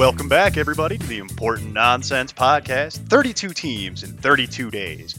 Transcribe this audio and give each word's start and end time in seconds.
Welcome 0.00 0.30
back, 0.30 0.56
everybody, 0.56 0.96
to 0.96 1.06
the 1.06 1.18
Important 1.18 1.74
Nonsense 1.74 2.32
Podcast. 2.32 3.06
32 3.10 3.50
teams 3.50 4.02
in 4.02 4.14
32 4.14 4.70
days. 4.70 5.14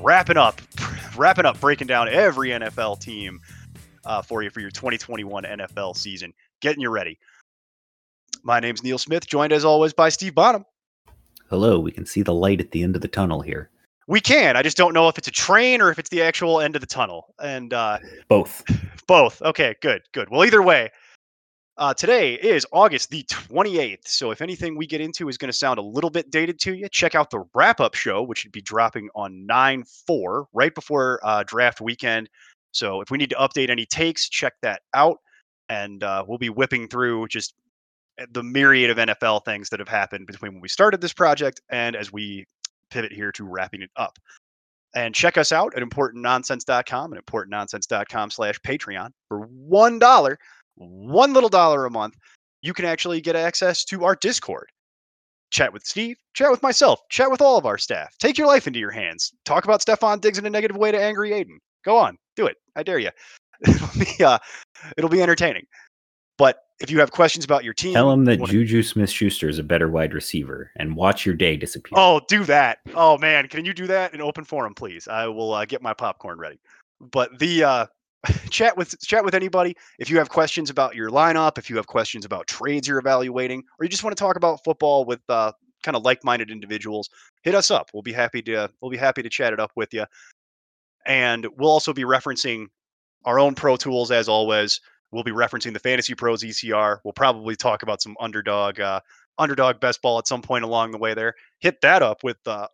Wrapping 0.00 0.36
up, 0.36 0.60
wrapping 1.16 1.46
up, 1.46 1.60
breaking 1.60 1.86
down 1.86 2.08
every 2.08 2.48
NFL 2.48 2.98
team 2.98 3.40
uh, 4.04 4.20
for 4.20 4.42
you 4.42 4.50
for 4.50 4.58
your 4.58 4.72
2021 4.72 5.44
NFL 5.44 5.96
season. 5.96 6.34
Getting 6.60 6.80
you 6.80 6.90
ready. 6.90 7.20
My 8.42 8.58
name's 8.58 8.82
Neil 8.82 8.98
Smith, 8.98 9.28
joined 9.28 9.52
as 9.52 9.64
always 9.64 9.92
by 9.92 10.08
Steve 10.08 10.34
Bonham. 10.34 10.64
Hello, 11.48 11.78
we 11.78 11.92
can 11.92 12.04
see 12.04 12.22
the 12.22 12.34
light 12.34 12.60
at 12.60 12.72
the 12.72 12.82
end 12.82 12.96
of 12.96 13.00
the 13.00 13.06
tunnel 13.06 13.42
here. 13.42 13.70
We 14.08 14.20
can. 14.20 14.56
I 14.56 14.62
just 14.64 14.76
don't 14.76 14.92
know 14.92 15.08
if 15.08 15.18
it's 15.18 15.28
a 15.28 15.30
train 15.30 15.80
or 15.80 15.92
if 15.92 16.00
it's 16.00 16.10
the 16.10 16.20
actual 16.20 16.60
end 16.60 16.74
of 16.74 16.80
the 16.80 16.88
tunnel. 16.88 17.32
And 17.40 17.72
uh, 17.72 18.00
Both. 18.26 18.64
Both. 19.06 19.40
Okay, 19.40 19.76
good, 19.80 20.02
good. 20.10 20.30
Well, 20.30 20.44
either 20.44 20.62
way, 20.62 20.90
uh, 21.76 21.92
today 21.92 22.34
is 22.34 22.64
August 22.72 23.10
the 23.10 23.24
28th. 23.24 24.06
So 24.06 24.30
if 24.30 24.40
anything 24.40 24.76
we 24.76 24.86
get 24.86 25.00
into 25.00 25.28
is 25.28 25.36
going 25.36 25.48
to 25.48 25.56
sound 25.56 25.78
a 25.78 25.82
little 25.82 26.10
bit 26.10 26.30
dated 26.30 26.60
to 26.60 26.74
you, 26.74 26.88
check 26.88 27.14
out 27.14 27.30
the 27.30 27.44
wrap 27.54 27.80
up 27.80 27.94
show, 27.94 28.22
which 28.22 28.40
should 28.40 28.52
be 28.52 28.60
dropping 28.60 29.08
on 29.14 29.44
9 29.46 29.84
4, 30.06 30.46
right 30.52 30.74
before 30.74 31.20
uh, 31.24 31.42
draft 31.44 31.80
weekend. 31.80 32.28
So 32.70 33.00
if 33.00 33.10
we 33.10 33.18
need 33.18 33.30
to 33.30 33.36
update 33.36 33.70
any 33.70 33.86
takes, 33.86 34.28
check 34.28 34.54
that 34.62 34.82
out. 34.94 35.18
And 35.68 36.02
uh, 36.04 36.24
we'll 36.26 36.38
be 36.38 36.50
whipping 36.50 36.88
through 36.88 37.28
just 37.28 37.54
eh, 38.18 38.26
the 38.30 38.42
myriad 38.42 38.90
of 38.90 38.98
NFL 38.98 39.44
things 39.44 39.68
that 39.70 39.80
have 39.80 39.88
happened 39.88 40.26
between 40.26 40.52
when 40.52 40.60
we 40.60 40.68
started 40.68 41.00
this 41.00 41.12
project 41.12 41.60
and 41.70 41.96
as 41.96 42.12
we 42.12 42.44
pivot 42.90 43.12
here 43.12 43.32
to 43.32 43.44
wrapping 43.44 43.82
it 43.82 43.90
up. 43.96 44.16
And 44.94 45.12
check 45.12 45.36
us 45.36 45.50
out 45.50 45.72
at 45.76 45.82
importantnonsense.com 45.82 47.12
and 47.12 47.26
importantnonsense.com 47.26 48.30
slash 48.30 48.60
Patreon 48.60 49.10
for 49.28 49.48
$1, 49.48 50.36
one 50.76 51.32
little 51.32 51.48
dollar 51.48 51.86
a 51.86 51.90
month. 51.90 52.14
You 52.62 52.72
can 52.72 52.84
actually 52.84 53.20
get 53.20 53.36
access 53.36 53.84
to 53.86 54.04
our 54.04 54.16
Discord. 54.16 54.68
Chat 55.50 55.72
with 55.72 55.84
Steve, 55.84 56.16
chat 56.34 56.50
with 56.50 56.62
myself, 56.62 57.00
chat 57.10 57.30
with 57.30 57.40
all 57.40 57.56
of 57.56 57.66
our 57.66 57.78
staff. 57.78 58.16
Take 58.18 58.36
your 58.38 58.46
life 58.48 58.66
into 58.66 58.78
your 58.80 58.90
hands. 58.90 59.32
Talk 59.44 59.64
about 59.64 59.80
Stefon 59.82 60.20
Diggs 60.20 60.38
in 60.38 60.46
a 60.46 60.50
negative 60.50 60.76
way 60.76 60.90
to 60.90 61.00
Angry 61.00 61.30
Aiden. 61.30 61.58
Go 61.84 61.96
on, 61.96 62.16
do 62.34 62.46
it. 62.46 62.56
I 62.74 62.82
dare 62.82 62.98
you. 62.98 63.10
It'll 63.66 63.88
be, 63.98 64.24
uh, 64.24 64.38
it'll 64.96 65.10
be 65.10 65.22
entertaining. 65.22 65.64
But 66.38 66.58
if 66.80 66.90
you 66.90 66.98
have 66.98 67.12
questions 67.12 67.44
about 67.44 67.62
your 67.62 67.72
team, 67.72 67.94
Tell 67.94 68.10
him 68.10 68.24
that 68.24 68.40
wanna- 68.40 68.52
Juju 68.52 68.82
Smith 68.82 69.10
Schuster 69.10 69.48
is 69.48 69.60
a 69.60 69.62
better 69.62 69.88
wide 69.88 70.12
receiver 70.12 70.72
and 70.76 70.96
watch 70.96 71.24
your 71.24 71.36
day 71.36 71.56
disappear. 71.56 71.96
Oh, 71.96 72.20
do 72.28 72.44
that. 72.44 72.78
Oh 72.96 73.16
man, 73.18 73.46
can 73.46 73.64
you 73.64 73.72
do 73.72 73.86
that 73.86 74.12
in 74.12 74.20
open 74.20 74.42
forum, 74.44 74.74
please? 74.74 75.06
I 75.06 75.28
will 75.28 75.54
uh, 75.54 75.64
get 75.66 75.82
my 75.82 75.94
popcorn 75.94 76.38
ready. 76.38 76.58
But 77.00 77.38
the 77.38 77.62
uh, 77.62 77.86
chat 78.50 78.76
with 78.76 78.98
chat 79.00 79.24
with 79.24 79.34
anybody. 79.34 79.76
If 79.98 80.10
you 80.10 80.18
have 80.18 80.28
questions 80.28 80.70
about 80.70 80.94
your 80.94 81.10
lineup, 81.10 81.58
if 81.58 81.68
you 81.68 81.76
have 81.76 81.86
questions 81.86 82.24
about 82.24 82.46
trades 82.46 82.88
you're 82.88 82.98
evaluating, 82.98 83.62
or 83.78 83.84
you 83.84 83.88
just 83.88 84.04
want 84.04 84.16
to 84.16 84.20
talk 84.20 84.36
about 84.36 84.62
football 84.64 85.04
with 85.04 85.20
uh, 85.28 85.52
kind 85.82 85.96
of 85.96 86.02
like-minded 86.02 86.50
individuals, 86.50 87.10
hit 87.42 87.54
us 87.54 87.70
up. 87.70 87.90
We'll 87.92 88.02
be 88.02 88.12
happy 88.12 88.42
to 88.42 88.70
we'll 88.80 88.90
be 88.90 88.96
happy 88.96 89.22
to 89.22 89.28
chat 89.28 89.52
it 89.52 89.60
up 89.60 89.72
with 89.76 89.92
you. 89.92 90.04
And 91.06 91.46
we'll 91.56 91.70
also 91.70 91.92
be 91.92 92.04
referencing 92.04 92.66
our 93.24 93.38
own 93.38 93.54
Pro 93.54 93.76
Tools 93.76 94.10
as 94.10 94.28
always. 94.28 94.80
We'll 95.12 95.24
be 95.24 95.32
referencing 95.32 95.72
the 95.72 95.78
Fantasy 95.78 96.14
Pros 96.14 96.42
ECR. 96.42 96.98
We'll 97.04 97.12
probably 97.12 97.56
talk 97.56 97.82
about 97.82 98.02
some 98.02 98.16
underdog 98.20 98.80
uh, 98.80 99.00
underdog 99.38 99.80
best 99.80 100.00
ball 100.02 100.18
at 100.18 100.26
some 100.26 100.42
point 100.42 100.64
along 100.64 100.92
the 100.92 100.98
way 100.98 101.14
there. 101.14 101.34
Hit 101.60 101.80
that 101.82 102.02
up 102.02 102.24
with 102.24 102.38
uh, 102.46 102.68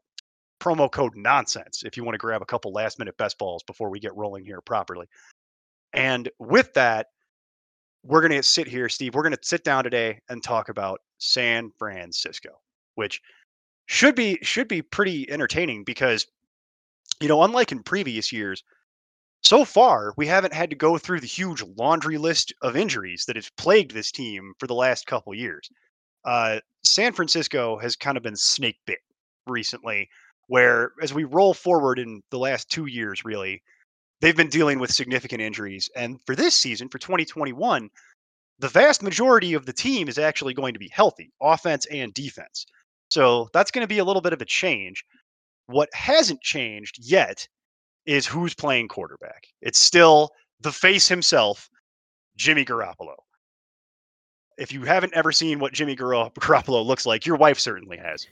promo 0.60 0.90
code 0.90 1.16
nonsense 1.16 1.82
if 1.84 1.96
you 1.96 2.04
want 2.04 2.14
to 2.14 2.18
grab 2.18 2.42
a 2.42 2.46
couple 2.46 2.72
last 2.72 2.98
minute 2.98 3.16
best 3.16 3.38
balls 3.38 3.62
before 3.64 3.90
we 3.90 3.98
get 3.98 4.14
rolling 4.14 4.44
here 4.44 4.60
properly. 4.60 5.06
And 5.92 6.28
with 6.38 6.72
that, 6.74 7.08
we're 8.02 8.20
going 8.20 8.32
to 8.32 8.42
sit 8.42 8.66
here, 8.66 8.88
Steve. 8.88 9.14
We're 9.14 9.22
going 9.22 9.36
to 9.36 9.38
sit 9.42 9.64
down 9.64 9.84
today 9.84 10.20
and 10.28 10.42
talk 10.42 10.68
about 10.68 11.00
San 11.18 11.70
Francisco, 11.78 12.60
which 12.94 13.20
should 13.86 14.14
be 14.14 14.38
should 14.42 14.68
be 14.68 14.82
pretty 14.82 15.30
entertaining 15.30 15.84
because 15.84 16.26
you 17.20 17.28
know, 17.28 17.42
unlike 17.42 17.72
in 17.72 17.82
previous 17.82 18.32
years, 18.32 18.62
so 19.42 19.64
far 19.64 20.14
we 20.16 20.26
haven't 20.26 20.54
had 20.54 20.70
to 20.70 20.76
go 20.76 20.96
through 20.96 21.20
the 21.20 21.26
huge 21.26 21.62
laundry 21.76 22.18
list 22.18 22.52
of 22.62 22.76
injuries 22.76 23.24
that 23.26 23.36
has 23.36 23.50
plagued 23.56 23.92
this 23.92 24.12
team 24.12 24.54
for 24.58 24.66
the 24.66 24.74
last 24.74 25.06
couple 25.06 25.34
years. 25.34 25.68
Uh, 26.24 26.60
San 26.84 27.12
Francisco 27.12 27.78
has 27.78 27.96
kind 27.96 28.16
of 28.16 28.22
been 28.22 28.36
snake 28.36 28.78
bit 28.86 28.98
recently, 29.46 30.08
where 30.46 30.92
as 31.02 31.12
we 31.12 31.24
roll 31.24 31.54
forward 31.54 31.98
in 31.98 32.22
the 32.30 32.38
last 32.38 32.70
two 32.70 32.86
years, 32.86 33.24
really, 33.24 33.62
they've 34.20 34.36
been 34.36 34.48
dealing 34.48 34.78
with 34.78 34.92
significant 34.92 35.40
injuries. 35.40 35.88
And 35.96 36.18
for 36.26 36.36
this 36.36 36.54
season, 36.54 36.88
for 36.88 36.98
2021, 36.98 37.88
the 38.58 38.68
vast 38.68 39.02
majority 39.02 39.54
of 39.54 39.66
the 39.66 39.72
team 39.72 40.08
is 40.08 40.18
actually 40.18 40.54
going 40.54 40.74
to 40.74 40.80
be 40.80 40.90
healthy, 40.92 41.32
offense 41.40 41.86
and 41.86 42.12
defense. 42.12 42.66
So 43.08 43.48
that's 43.52 43.70
going 43.70 43.82
to 43.82 43.88
be 43.88 43.98
a 43.98 44.04
little 44.04 44.22
bit 44.22 44.32
of 44.32 44.42
a 44.42 44.46
change. 44.46 45.04
What 45.66 45.88
hasn't 45.94 46.42
changed 46.42 46.98
yet 47.00 47.46
is 48.06 48.26
who's 48.26 48.54
playing 48.54 48.88
quarterback. 48.88 49.46
It's 49.62 49.78
still 49.78 50.30
the 50.60 50.72
face 50.72 51.08
himself, 51.08 51.68
Jimmy 52.36 52.64
Garoppolo. 52.64 53.14
If 54.58 54.72
you 54.72 54.82
haven't 54.82 55.14
ever 55.14 55.32
seen 55.32 55.58
what 55.58 55.72
Jimmy 55.72 55.96
Garo- 55.96 56.32
Garoppolo 56.34 56.84
looks 56.84 57.06
like, 57.06 57.24
your 57.24 57.36
wife 57.36 57.58
certainly 57.58 57.96
has. 57.96 58.26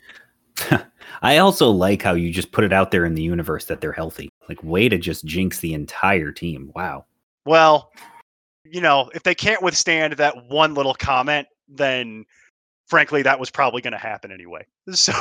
I 1.23 1.39
also 1.39 1.71
like 1.71 2.03
how 2.03 2.15
you 2.15 2.33
just 2.33 2.53
put 2.53 2.65
it 2.65 2.73
out 2.73 2.91
there 2.91 3.05
in 3.05 3.15
the 3.15 3.23
universe 3.23 3.65
that 3.67 3.81
they're 3.81 3.93
healthy. 3.93 4.29
Like, 4.49 4.63
way 4.63 4.89
to 4.89 4.99
just 4.99 5.25
jinx 5.25 5.61
the 5.61 5.75
entire 5.75 6.33
team. 6.33 6.71
Wow. 6.75 7.07
Well, 7.45 7.91
you 8.65 8.81
know, 8.81 9.11
if 9.15 9.23
they 9.23 9.35
can't 9.35 9.63
withstand 9.63 10.15
that 10.15 10.35
one 10.49 10.75
little 10.75 10.95
comment, 10.95 11.49
then 11.69 12.25
frankly, 12.87 13.23
that 13.23 13.39
was 13.39 13.51
probably 13.51 13.83
going 13.83 13.93
to 13.93 13.99
happen 13.99 14.33
anyway. 14.33 14.65
So 14.95 15.13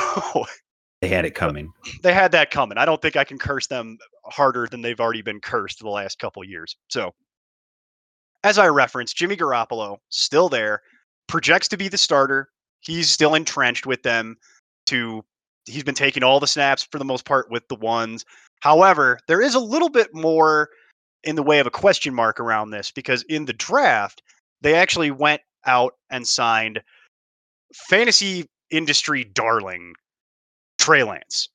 They 1.00 1.08
had 1.08 1.24
it 1.24 1.34
coming. 1.34 1.72
they 2.02 2.12
had 2.12 2.32
that 2.32 2.50
coming. 2.50 2.76
I 2.78 2.84
don't 2.84 3.00
think 3.00 3.16
I 3.16 3.22
can 3.24 3.38
curse 3.38 3.66
them 3.68 3.98
harder 4.24 4.66
than 4.68 4.82
they've 4.82 4.98
already 4.98 5.22
been 5.22 5.40
cursed 5.40 5.78
the 5.78 5.88
last 5.88 6.18
couple 6.18 6.42
years. 6.42 6.76
So, 6.88 7.14
as 8.42 8.58
I 8.58 8.66
referenced, 8.66 9.16
Jimmy 9.16 9.36
Garoppolo 9.36 9.98
still 10.08 10.48
there, 10.48 10.82
projects 11.28 11.68
to 11.68 11.76
be 11.76 11.88
the 11.88 11.98
starter. 11.98 12.48
He's 12.80 13.10
still 13.10 13.34
entrenched 13.34 13.86
with 13.86 14.02
them. 14.02 14.36
To 14.88 15.24
he's 15.64 15.84
been 15.84 15.94
taking 15.94 16.22
all 16.22 16.40
the 16.40 16.46
snaps 16.46 16.86
for 16.90 16.98
the 16.98 17.04
most 17.04 17.24
part 17.24 17.50
with 17.50 17.66
the 17.68 17.76
ones. 17.76 18.24
However, 18.60 19.18
there 19.28 19.40
is 19.40 19.54
a 19.54 19.60
little 19.60 19.90
bit 19.90 20.14
more 20.14 20.70
in 21.24 21.36
the 21.36 21.42
way 21.42 21.58
of 21.58 21.66
a 21.66 21.70
question 21.70 22.14
mark 22.14 22.40
around 22.40 22.70
this 22.70 22.90
because 22.90 23.22
in 23.24 23.44
the 23.44 23.52
draft 23.52 24.22
they 24.60 24.74
actually 24.74 25.10
went 25.10 25.42
out 25.66 25.94
and 26.10 26.26
signed 26.26 26.80
fantasy 27.74 28.46
industry 28.70 29.24
darling 29.24 29.94
Trey 30.78 31.02
Lance. 31.02 31.48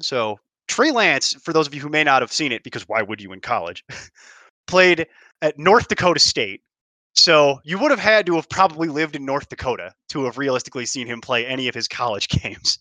So 0.00 0.38
Trey 0.68 0.90
Lance, 0.90 1.34
for 1.34 1.52
those 1.52 1.66
of 1.66 1.74
you 1.74 1.80
who 1.80 1.88
may 1.88 2.04
not 2.04 2.22
have 2.22 2.32
seen 2.32 2.52
it, 2.52 2.62
because 2.62 2.88
why 2.88 3.02
would 3.02 3.20
you 3.20 3.32
in 3.32 3.40
college, 3.40 3.84
played 4.66 5.06
at 5.42 5.58
North 5.58 5.88
Dakota 5.88 6.20
State. 6.20 6.62
So 7.16 7.60
you 7.64 7.78
would 7.78 7.90
have 7.90 8.00
had 8.00 8.26
to 8.26 8.36
have 8.36 8.48
probably 8.48 8.88
lived 8.88 9.16
in 9.16 9.24
North 9.24 9.48
Dakota 9.48 9.92
to 10.10 10.24
have 10.24 10.38
realistically 10.38 10.86
seen 10.86 11.06
him 11.06 11.20
play 11.20 11.46
any 11.46 11.66
of 11.66 11.74
his 11.74 11.88
college 11.88 12.28
games. 12.42 12.78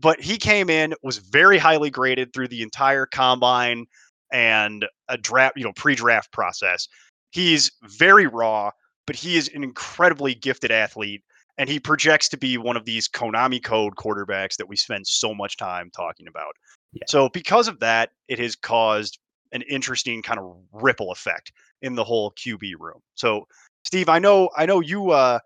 But 0.00 0.20
he 0.20 0.36
came 0.36 0.70
in, 0.70 0.94
was 1.02 1.18
very 1.18 1.58
highly 1.58 1.90
graded 1.90 2.32
through 2.32 2.48
the 2.48 2.62
entire 2.62 3.06
combine 3.06 3.86
and 4.32 4.86
a 5.08 5.18
draft, 5.18 5.56
you 5.56 5.64
know, 5.64 5.72
pre-draft 5.74 6.32
process. 6.32 6.88
He's 7.30 7.70
very 7.82 8.26
raw, 8.26 8.70
but 9.06 9.16
he 9.16 9.36
is 9.36 9.50
an 9.54 9.62
incredibly 9.62 10.34
gifted 10.34 10.70
athlete 10.70 11.22
and 11.58 11.68
he 11.68 11.78
projects 11.78 12.28
to 12.30 12.38
be 12.38 12.56
one 12.56 12.76
of 12.76 12.84
these 12.84 13.08
Konami 13.08 13.62
code 13.62 13.94
quarterbacks 13.96 14.56
that 14.56 14.68
we 14.68 14.76
spend 14.76 15.06
so 15.06 15.34
much 15.34 15.56
time 15.56 15.90
talking 15.94 16.26
about. 16.26 16.54
Yeah. 16.92 17.04
So 17.08 17.28
because 17.28 17.68
of 17.68 17.78
that, 17.80 18.10
it 18.28 18.38
has 18.38 18.56
caused 18.56 19.18
an 19.52 19.62
interesting 19.62 20.22
kind 20.22 20.40
of 20.40 20.56
ripple 20.72 21.12
effect 21.12 21.52
in 21.82 21.94
the 21.94 22.04
whole 22.04 22.32
QB 22.32 22.72
room. 22.80 23.00
So 23.14 23.46
Steve, 23.84 24.08
I 24.08 24.18
know 24.18 24.50
I 24.56 24.66
know 24.66 24.80
you 24.80 25.10
uh 25.10 25.38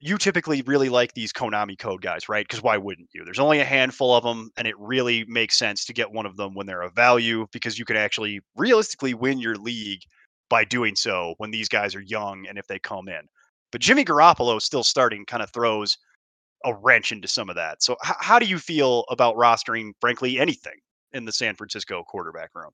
you 0.00 0.18
typically 0.18 0.62
really 0.62 0.88
like 0.88 1.14
these 1.14 1.32
Konami 1.32 1.78
code 1.78 2.02
guys, 2.02 2.28
right? 2.28 2.44
Because 2.46 2.62
why 2.62 2.76
wouldn't 2.76 3.08
you? 3.14 3.24
There's 3.24 3.38
only 3.38 3.60
a 3.60 3.64
handful 3.64 4.14
of 4.14 4.24
them, 4.24 4.50
and 4.56 4.66
it 4.66 4.76
really 4.78 5.24
makes 5.28 5.56
sense 5.56 5.84
to 5.84 5.92
get 5.92 6.10
one 6.10 6.26
of 6.26 6.36
them 6.36 6.54
when 6.54 6.66
they're 6.66 6.82
of 6.82 6.94
value 6.94 7.46
because 7.52 7.78
you 7.78 7.84
can 7.84 7.96
actually 7.96 8.40
realistically 8.56 9.14
win 9.14 9.38
your 9.38 9.54
league 9.56 10.00
by 10.50 10.64
doing 10.64 10.96
so 10.96 11.34
when 11.38 11.52
these 11.52 11.68
guys 11.68 11.94
are 11.94 12.00
young 12.00 12.46
and 12.48 12.58
if 12.58 12.66
they 12.66 12.80
come 12.80 13.08
in. 13.08 13.22
But 13.70 13.80
Jimmy 13.80 14.04
Garoppolo 14.04 14.60
still 14.60 14.84
starting 14.84 15.24
kind 15.24 15.42
of 15.42 15.50
throws 15.52 15.96
a 16.64 16.74
wrench 16.74 17.12
into 17.12 17.28
some 17.28 17.50
of 17.50 17.56
that. 17.56 17.82
So, 17.82 17.94
h- 18.06 18.16
how 18.20 18.38
do 18.38 18.46
you 18.46 18.58
feel 18.58 19.04
about 19.10 19.36
rostering, 19.36 19.92
frankly, 20.00 20.38
anything 20.40 20.80
in 21.12 21.24
the 21.26 21.32
San 21.32 21.56
Francisco 21.56 22.04
quarterback 22.04 22.50
room? 22.54 22.72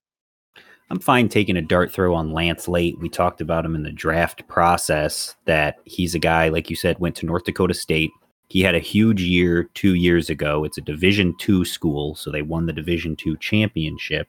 I'm 0.91 1.01
fine 1.01 1.29
taking 1.29 1.57
a 1.57 1.63
dart 1.63 1.93
throw 1.93 2.15
on 2.15 2.33
Lance 2.33 2.67
late. 2.67 2.99
We 2.99 3.11
talked 3.11 3.43
about 3.43 3.65
him 3.65 3.75
in 3.75 3.83
the 3.83 3.93
draft 3.93 4.47
process 4.49 5.37
that 5.45 5.77
he's 5.85 6.15
a 6.15 6.19
guy, 6.19 6.49
like 6.49 6.71
you 6.71 6.77
said, 6.77 6.99
went 6.99 7.15
to 7.17 7.27
North 7.27 7.45
Dakota 7.45 7.75
State. 7.75 8.11
He 8.49 8.63
had 8.63 8.75
a 8.75 8.81
huge 8.81 9.21
year 9.21 9.65
two 9.75 9.95
years 9.95 10.31
ago. 10.31 10.65
It's 10.65 10.79
a 10.79 10.83
Division 10.83 11.35
two 11.39 11.67
school, 11.67 12.15
so 12.15 12.31
they 12.31 12.41
won 12.41 12.65
the 12.65 12.73
Division 12.73 13.17
two 13.17 13.37
championship. 13.37 14.29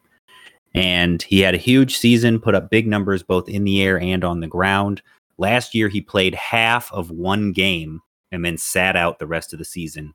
And 0.76 1.24
he 1.24 1.40
had 1.40 1.56
a 1.56 1.60
huge 1.60 1.98
season, 1.98 2.40
put 2.42 2.56
up 2.56 2.70
big 2.70 2.88
numbers 2.88 3.24
both 3.24 3.48
in 3.48 3.64
the 3.64 3.82
air 3.82 4.00
and 4.00 4.26
on 4.26 4.42
the 4.42 4.48
ground. 4.48 5.02
Last 5.38 5.74
year, 5.74 5.88
he 5.88 6.02
played 6.02 6.36
half 6.36 6.92
of 6.92 7.10
one 7.10 7.54
game 7.54 8.02
and 8.34 8.44
then 8.44 8.58
sat 8.58 8.98
out 8.98 9.18
the 9.18 9.28
rest 9.28 9.54
of 9.54 9.60
the 9.60 9.66
season, 9.66 10.14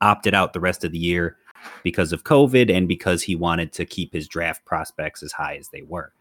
opted 0.00 0.34
out 0.34 0.52
the 0.52 0.60
rest 0.60 0.82
of 0.82 0.90
the 0.90 0.98
year 0.98 1.36
because 1.82 2.12
of 2.12 2.24
COVID 2.24 2.70
and 2.70 2.88
because 2.88 3.22
he 3.22 3.34
wanted 3.34 3.72
to 3.72 3.84
keep 3.84 4.12
his 4.12 4.28
draft 4.28 4.64
prospects 4.64 5.22
as 5.22 5.32
high 5.32 5.56
as 5.56 5.68
they 5.68 5.82
were. 5.82 6.12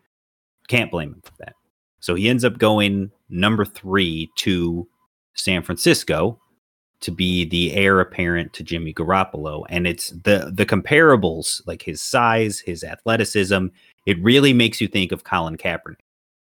Can't 0.67 0.91
blame 0.91 1.13
him 1.13 1.21
for 1.23 1.33
that. 1.39 1.53
So 1.99 2.15
he 2.15 2.29
ends 2.29 2.43
up 2.43 2.57
going 2.57 3.11
number 3.29 3.65
three 3.65 4.29
to 4.37 4.87
San 5.35 5.63
Francisco 5.63 6.39
to 7.01 7.11
be 7.11 7.45
the 7.45 7.73
heir 7.73 7.99
apparent 7.99 8.53
to 8.53 8.63
Jimmy 8.63 8.93
Garoppolo. 8.93 9.65
And 9.69 9.87
it's 9.87 10.11
the 10.11 10.51
the 10.53 10.65
comparables, 10.65 11.61
like 11.65 11.81
his 11.83 12.01
size, 12.01 12.59
his 12.59 12.83
athleticism, 12.83 13.67
it 14.05 14.21
really 14.23 14.53
makes 14.53 14.79
you 14.79 14.87
think 14.87 15.11
of 15.11 15.23
Colin 15.23 15.57
Kaepernick. 15.57 15.97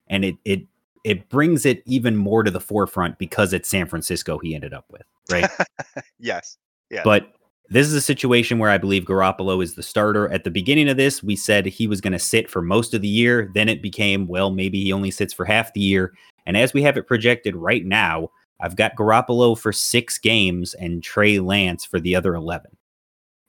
And 0.07 0.25
it 0.25 0.35
it 0.45 0.61
it 1.03 1.29
brings 1.29 1.65
it 1.65 1.81
even 1.85 2.15
more 2.15 2.44
to 2.44 2.51
the 2.51 2.59
forefront 2.59 3.17
because 3.17 3.53
it's 3.53 3.69
San 3.69 3.87
Francisco 3.87 4.37
he 4.37 4.53
ended 4.53 4.73
up 4.73 4.85
with, 4.89 5.03
right? 5.31 5.49
yes. 6.19 6.57
Yeah. 6.89 7.01
But 7.03 7.33
this 7.71 7.88
is 7.88 7.94
a 7.94 8.01
situation 8.01 8.59
where 8.59 8.69
I 8.69 8.77
believe 8.77 9.06
Garoppolo 9.06 9.63
is 9.63 9.75
the 9.75 9.83
starter. 9.83 10.29
At 10.29 10.44
the 10.44 10.51
beginning 10.51 10.89
of 10.89 10.97
this, 10.97 11.23
we 11.23 11.38
said 11.38 11.65
he 11.65 11.88
was 11.88 12.01
going 12.01 12.12
to 12.12 12.19
sit 12.19 12.50
for 12.50 12.62
most 12.62 12.94
of 12.94 13.01
the 13.01 13.07
year. 13.07 13.50
Then 13.53 13.69
it 13.69 13.81
became, 13.81 14.27
well, 14.27 14.51
maybe 14.51 14.83
he 14.83 14.91
only 14.91 15.09
sits 15.09 15.33
for 15.33 15.45
half 15.45 15.73
the 15.73 15.79
year. 15.79 16.13
And 16.45 16.57
as 16.57 16.73
we 16.73 16.81
have 16.83 16.97
it 16.97 17.07
projected 17.07 17.56
right 17.56 17.85
now, 17.85 18.29
I've 18.59 18.75
got 18.75 18.95
Garoppolo 18.95 19.57
for 19.57 19.71
six 19.71 20.18
games 20.18 20.73
and 20.73 21.01
Trey 21.01 21.39
Lance 21.39 21.85
for 21.85 21.97
the 21.97 22.13
other 22.13 22.35
11. 22.35 22.71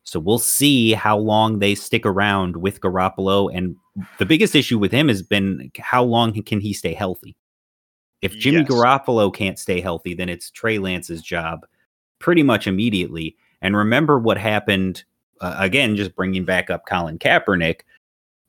So 0.04 0.20
we'll 0.20 0.38
see 0.38 0.92
how 0.92 1.18
long 1.18 1.58
they 1.58 1.74
stick 1.74 2.06
around 2.06 2.56
with 2.56 2.80
Garoppolo. 2.80 3.50
And 3.52 3.74
the 4.18 4.26
biggest 4.26 4.54
issue 4.54 4.78
with 4.78 4.92
him 4.92 5.08
has 5.08 5.22
been 5.22 5.72
how 5.80 6.04
long 6.04 6.32
can 6.44 6.60
he 6.60 6.72
stay 6.72 6.94
healthy? 6.94 7.36
If 8.20 8.34
Jimmy 8.34 8.58
Yes. 8.58 8.68
Garoppolo 8.68 9.34
can't 9.34 9.58
stay 9.58 9.80
healthy, 9.80 10.14
then 10.14 10.28
it's 10.28 10.48
Trey 10.48 10.78
Lance's 10.78 11.22
job 11.22 11.66
pretty 12.20 12.44
much 12.44 12.68
immediately. 12.68 13.36
And 13.62 13.76
remember 13.76 14.18
what 14.18 14.36
happened 14.36 15.04
uh, 15.40 15.56
again, 15.58 15.96
just 15.96 16.14
bringing 16.14 16.44
back 16.44 16.68
up 16.70 16.86
Colin 16.86 17.18
Kaepernick. 17.18 17.80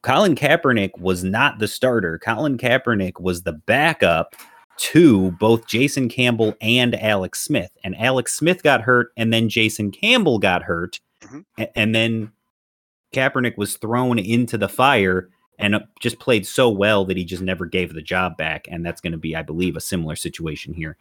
Colin 0.03 0.35
Kaepernick 0.35 0.91
was 0.99 1.23
not 1.23 1.59
the 1.59 1.67
starter. 1.67 2.19
Colin 2.19 2.57
Kaepernick 2.57 3.19
was 3.21 3.43
the 3.43 3.53
backup 3.53 4.35
to 4.77 5.31
both 5.39 5.65
Jason 5.67 6.09
Campbell 6.09 6.55
and 6.59 6.93
Alex 6.95 7.39
Smith. 7.41 7.71
And 7.83 7.95
Alex 7.97 8.33
Smith 8.33 8.63
got 8.63 8.81
hurt, 8.81 9.11
and 9.15 9.31
then 9.31 9.47
Jason 9.49 9.91
Campbell 9.91 10.39
got 10.39 10.63
hurt. 10.63 10.99
Mhm. 11.21 11.45
a- 11.57 11.77
And 11.79 11.95
then 11.95 12.31
Kaepernick 13.13 13.57
was 13.57 13.77
thrown 13.77 14.19
into 14.19 14.57
the 14.57 14.67
fire 14.67 15.29
and 15.59 15.75
uh, 15.75 15.79
just 16.01 16.19
played 16.19 16.45
so 16.45 16.69
well 16.69 17.05
that 17.05 17.15
he 17.17 17.23
just 17.23 17.43
never 17.43 17.65
gave 17.65 17.93
the 17.93 18.01
job 18.01 18.35
back. 18.37 18.67
And 18.69 18.85
that's 18.85 18.99
going 19.01 19.11
to 19.13 19.17
be, 19.17 19.35
I 19.35 19.41
believe, 19.43 19.75
a 19.77 19.81
similar 19.81 20.15
situation 20.15 20.73
here. 20.73 20.97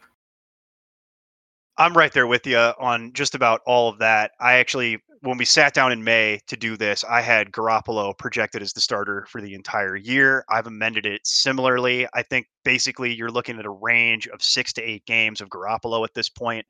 I'm 1.77 1.93
right 1.93 2.13
there 2.13 2.27
with 2.27 2.45
you 2.45 2.57
on 2.57 3.13
just 3.13 3.33
about 3.33 3.61
all 3.65 3.89
of 3.89 3.97
that. 3.97 4.31
I 4.39 4.53
actually, 4.53 4.99
when 5.21 5.37
we 5.37 5.45
sat 5.45 5.73
down 5.73 5.91
in 5.91 6.03
May 6.03 6.39
to 6.47 6.55
do 6.55 6.77
this, 6.77 7.03
I 7.03 7.21
had 7.21 7.51
Garoppolo 7.51 8.15
projected 8.17 8.61
as 8.61 8.73
the 8.73 8.81
starter 8.81 9.25
for 9.29 9.41
the 9.41 9.55
entire 9.55 9.95
year. 9.95 10.45
I've 10.49 10.67
amended 10.67 11.07
it 11.07 11.25
similarly. 11.25 12.07
I 12.13 12.21
think 12.21 12.47
basically 12.63 13.13
you're 13.13 13.31
looking 13.31 13.57
at 13.57 13.65
a 13.65 13.71
range 13.71 14.27
of 14.27 14.43
six 14.43 14.71
to 14.73 14.83
eight 14.83 15.05
games 15.05 15.41
of 15.41 15.49
Garoppolo 15.49 16.03
at 16.03 16.13
this 16.13 16.29
point, 16.29 16.65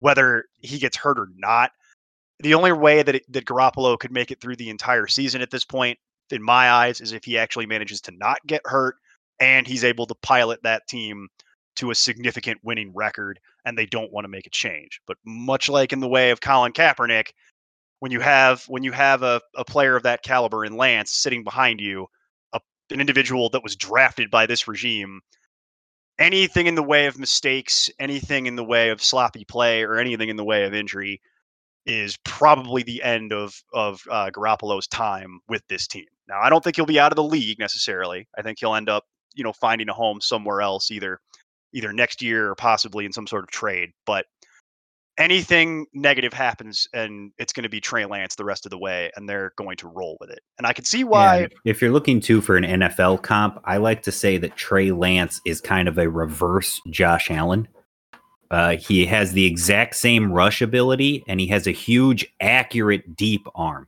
whether 0.00 0.44
he 0.60 0.78
gets 0.78 0.96
hurt 0.96 1.20
or 1.20 1.28
not. 1.36 1.70
The 2.40 2.54
only 2.54 2.72
way 2.72 3.02
that 3.02 3.14
it, 3.14 3.32
that 3.32 3.44
Garoppolo 3.44 3.96
could 3.98 4.12
make 4.12 4.32
it 4.32 4.40
through 4.40 4.56
the 4.56 4.70
entire 4.70 5.06
season 5.06 5.40
at 5.40 5.50
this 5.50 5.64
point, 5.64 5.98
in 6.30 6.42
my 6.42 6.70
eyes, 6.70 7.00
is 7.00 7.12
if 7.12 7.24
he 7.24 7.38
actually 7.38 7.66
manages 7.66 8.00
to 8.02 8.12
not 8.12 8.38
get 8.46 8.62
hurt 8.64 8.96
and 9.40 9.66
he's 9.68 9.84
able 9.84 10.06
to 10.06 10.14
pilot 10.16 10.60
that 10.64 10.86
team 10.88 11.28
to 11.78 11.90
a 11.90 11.94
significant 11.94 12.60
winning 12.62 12.92
record 12.94 13.38
and 13.64 13.76
they 13.76 13.86
don't 13.86 14.12
want 14.12 14.24
to 14.24 14.28
make 14.28 14.46
a 14.46 14.50
change. 14.50 15.00
But 15.06 15.16
much 15.24 15.68
like 15.68 15.92
in 15.92 16.00
the 16.00 16.08
way 16.08 16.30
of 16.30 16.40
Colin 16.40 16.72
Kaepernick, 16.72 17.30
when 18.00 18.12
you 18.12 18.20
have 18.20 18.64
when 18.68 18.82
you 18.82 18.92
have 18.92 19.22
a, 19.22 19.40
a 19.56 19.64
player 19.64 19.96
of 19.96 20.02
that 20.04 20.22
caliber 20.22 20.64
in 20.64 20.76
Lance 20.76 21.10
sitting 21.10 21.44
behind 21.44 21.80
you, 21.80 22.06
a, 22.52 22.60
an 22.90 23.00
individual 23.00 23.48
that 23.50 23.62
was 23.62 23.76
drafted 23.76 24.30
by 24.30 24.46
this 24.46 24.68
regime, 24.68 25.20
anything 26.18 26.66
in 26.66 26.74
the 26.74 26.82
way 26.82 27.06
of 27.06 27.18
mistakes, 27.18 27.90
anything 27.98 28.46
in 28.46 28.56
the 28.56 28.64
way 28.64 28.90
of 28.90 29.02
sloppy 29.02 29.44
play, 29.44 29.82
or 29.82 29.96
anything 29.96 30.28
in 30.28 30.36
the 30.36 30.44
way 30.44 30.64
of 30.64 30.74
injury 30.74 31.20
is 31.86 32.16
probably 32.24 32.82
the 32.82 33.02
end 33.02 33.32
of 33.32 33.62
of 33.72 34.02
uh, 34.10 34.30
Garoppolo's 34.30 34.86
time 34.88 35.40
with 35.48 35.62
this 35.68 35.86
team. 35.86 36.06
Now, 36.28 36.40
I 36.40 36.50
don't 36.50 36.62
think 36.62 36.76
he'll 36.76 36.86
be 36.86 37.00
out 37.00 37.12
of 37.12 37.16
the 37.16 37.22
league 37.22 37.58
necessarily. 37.58 38.28
I 38.36 38.42
think 38.42 38.58
he'll 38.60 38.74
end 38.74 38.88
up, 38.88 39.04
you 39.34 39.42
know, 39.42 39.52
finding 39.52 39.88
a 39.88 39.94
home 39.94 40.20
somewhere 40.20 40.60
else, 40.60 40.90
either 40.90 41.20
either 41.72 41.92
next 41.92 42.22
year 42.22 42.50
or 42.50 42.54
possibly 42.54 43.04
in 43.04 43.12
some 43.12 43.26
sort 43.26 43.44
of 43.44 43.50
trade. 43.50 43.90
But 44.06 44.26
anything 45.18 45.86
negative 45.92 46.32
happens, 46.32 46.88
and 46.94 47.32
it's 47.38 47.52
going 47.52 47.64
to 47.64 47.68
be 47.68 47.80
Trey 47.80 48.06
Lance 48.06 48.36
the 48.36 48.44
rest 48.44 48.64
of 48.64 48.70
the 48.70 48.78
way, 48.78 49.10
and 49.16 49.28
they're 49.28 49.52
going 49.56 49.76
to 49.78 49.88
roll 49.88 50.16
with 50.20 50.30
it. 50.30 50.40
And 50.56 50.66
I 50.66 50.72
can 50.72 50.84
see 50.84 51.04
why. 51.04 51.42
And 51.42 51.52
if 51.64 51.82
you're 51.82 51.90
looking 51.90 52.20
to 52.20 52.40
for 52.40 52.56
an 52.56 52.64
NFL 52.64 53.22
comp, 53.22 53.60
I 53.64 53.76
like 53.76 54.02
to 54.02 54.12
say 54.12 54.38
that 54.38 54.56
Trey 54.56 54.92
Lance 54.92 55.40
is 55.44 55.60
kind 55.60 55.88
of 55.88 55.98
a 55.98 56.08
reverse 56.08 56.80
Josh 56.90 57.30
Allen. 57.30 57.68
Uh, 58.50 58.76
he 58.76 59.04
has 59.04 59.32
the 59.32 59.44
exact 59.44 59.94
same 59.94 60.32
rush 60.32 60.62
ability 60.62 61.22
and 61.28 61.38
he 61.38 61.48
has 61.48 61.66
a 61.66 61.70
huge, 61.72 62.26
accurate, 62.40 63.14
deep 63.14 63.46
arm. 63.54 63.86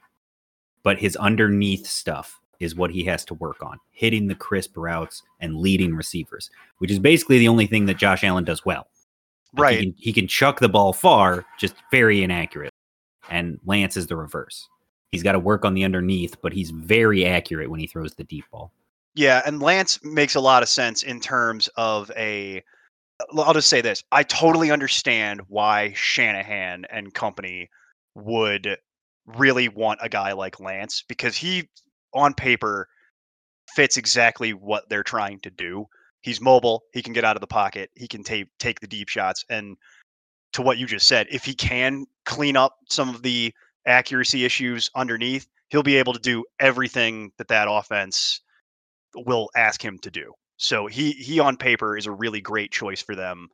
But 0.82 0.99
his 0.99 1.17
underneath 1.17 1.87
stuff 1.87 2.39
is 2.60 2.74
what 2.74 2.90
he 2.90 3.02
has 3.04 3.24
to 3.24 3.34
work 3.34 3.62
on 3.62 3.78
hitting 3.90 4.28
the 4.28 4.34
crisp 4.34 4.76
routes 4.76 5.22
and 5.40 5.56
leading 5.56 5.94
receivers, 5.94 6.50
which 6.78 6.90
is 6.90 6.98
basically 6.98 7.38
the 7.38 7.48
only 7.48 7.66
thing 7.66 7.86
that 7.86 7.96
Josh 7.96 8.22
Allen 8.22 8.44
does 8.44 8.64
well. 8.64 8.86
Like, 9.54 9.62
Right. 9.62 9.78
He 9.78 9.84
can, 9.86 9.94
he 9.98 10.12
can 10.12 10.28
chuck 10.28 10.60
the 10.60 10.68
ball 10.68 10.92
far, 10.92 11.44
just 11.58 11.74
very 11.90 12.22
inaccurate. 12.22 12.72
And 13.29 13.58
Lance 13.64 13.96
is 13.96 14.06
the 14.06 14.17
reverse. 14.17 14.69
He's 15.12 15.22
got 15.22 15.32
to 15.32 15.38
work 15.38 15.64
on 15.64 15.74
the 15.74 15.84
underneath, 15.84 16.40
but 16.40 16.52
he's 16.52 16.70
very 16.70 17.26
accurate 17.26 17.70
when 17.70 17.81
he 17.81 17.86
throws 17.86 18.14
the 18.14 18.24
deep 18.24 18.44
ball. 18.52 18.72
Yeah, 19.14 19.43
and 19.44 19.60
Lance 19.60 19.98
makes 20.05 20.36
a 20.36 20.40
lot 20.40 20.62
of 20.62 20.69
sense 20.69 21.02
in 21.02 21.20
terms 21.20 21.69
of 21.76 22.10
a. 22.17 22.62
I'll 23.36 23.52
just 23.52 23.69
say 23.69 23.81
this: 23.81 24.05
I 24.12 24.22
totally 24.22 24.70
understand 24.70 25.40
why 25.48 25.93
Shanahan 25.94 26.86
and 26.90 27.12
company 27.12 27.69
would 28.14 28.79
really 29.26 29.69
want 29.69 29.98
a 30.00 30.08
guy 30.08 30.32
like 30.32 30.60
Lance 30.60 31.05
because 31.08 31.36
he, 31.36 31.69
on 32.14 32.34
paper, 32.34 32.88
fits 33.74 33.96
exactly 33.96 34.52
what 34.52 34.88
they're 34.88 35.02
trying 35.02 35.40
to 35.40 35.50
do. 35.50 35.86
He's 36.22 36.40
mobile. 36.40 36.82
He 36.93 37.02
can 37.02 37.12
get 37.12 37.24
out 37.24 37.36
of 37.36 37.40
the 37.40 37.46
pocket. 37.46 37.90
He 37.94 38.06
can 38.06 38.22
take 38.22 38.48
take 38.58 38.81
the 38.81 38.86
deep 38.86 39.08
shots. 39.08 39.44
And 39.48 39.76
to 40.52 40.62
what 40.62 40.79
you 40.79 40.86
just 40.86 41.06
said, 41.06 41.26
if 41.31 41.44
he 41.44 41.55
can 41.55 42.06
clean 42.26 42.56
up 42.56 42.76
some 42.88 43.08
of 43.08 43.22
the 43.22 43.55
accuracy 43.86 44.44
issues 44.44 44.90
underneath, 44.94 45.46
he'll 45.69 45.82
be 45.82 45.96
able 45.96 46.12
to 46.12 46.20
do 46.20 46.44
everything 46.58 47.32
that 47.38 47.48
that 47.48 47.69
offense 47.70 48.40
will 49.14 49.48
ask 49.56 49.82
him 49.82 49.98
to 50.00 50.10
do. 50.10 50.32
So 50.56 50.86
he 50.86 51.12
he 51.12 51.40
on 51.40 51.56
paper 51.56 51.96
is 51.96 52.06
a 52.06 52.12
really 52.12 52.40
great 52.40 52.70
choice 52.70 53.00
for 53.00 53.14
them 53.14 53.48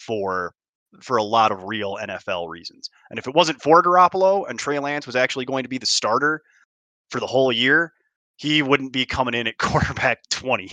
for 0.00 0.52
for 1.00 1.16
a 1.16 1.22
lot 1.22 1.52
of 1.52 1.62
real 1.64 1.96
NFL 2.02 2.48
reasons. 2.48 2.90
And 3.10 3.18
if 3.18 3.28
it 3.28 3.34
wasn't 3.34 3.62
for 3.62 3.82
Garoppolo 3.82 4.48
and 4.48 4.58
Trey 4.58 4.80
Lance 4.80 5.06
was 5.06 5.14
actually 5.14 5.44
going 5.44 5.62
to 5.62 5.68
be 5.68 5.78
the 5.78 5.86
starter 5.86 6.42
for 7.10 7.20
the 7.20 7.26
whole 7.26 7.52
year, 7.52 7.92
he 8.36 8.62
wouldn't 8.62 8.92
be 8.92 9.04
coming 9.04 9.34
in 9.34 9.46
at 9.46 9.58
quarterback 9.58 10.26
20 10.30 10.64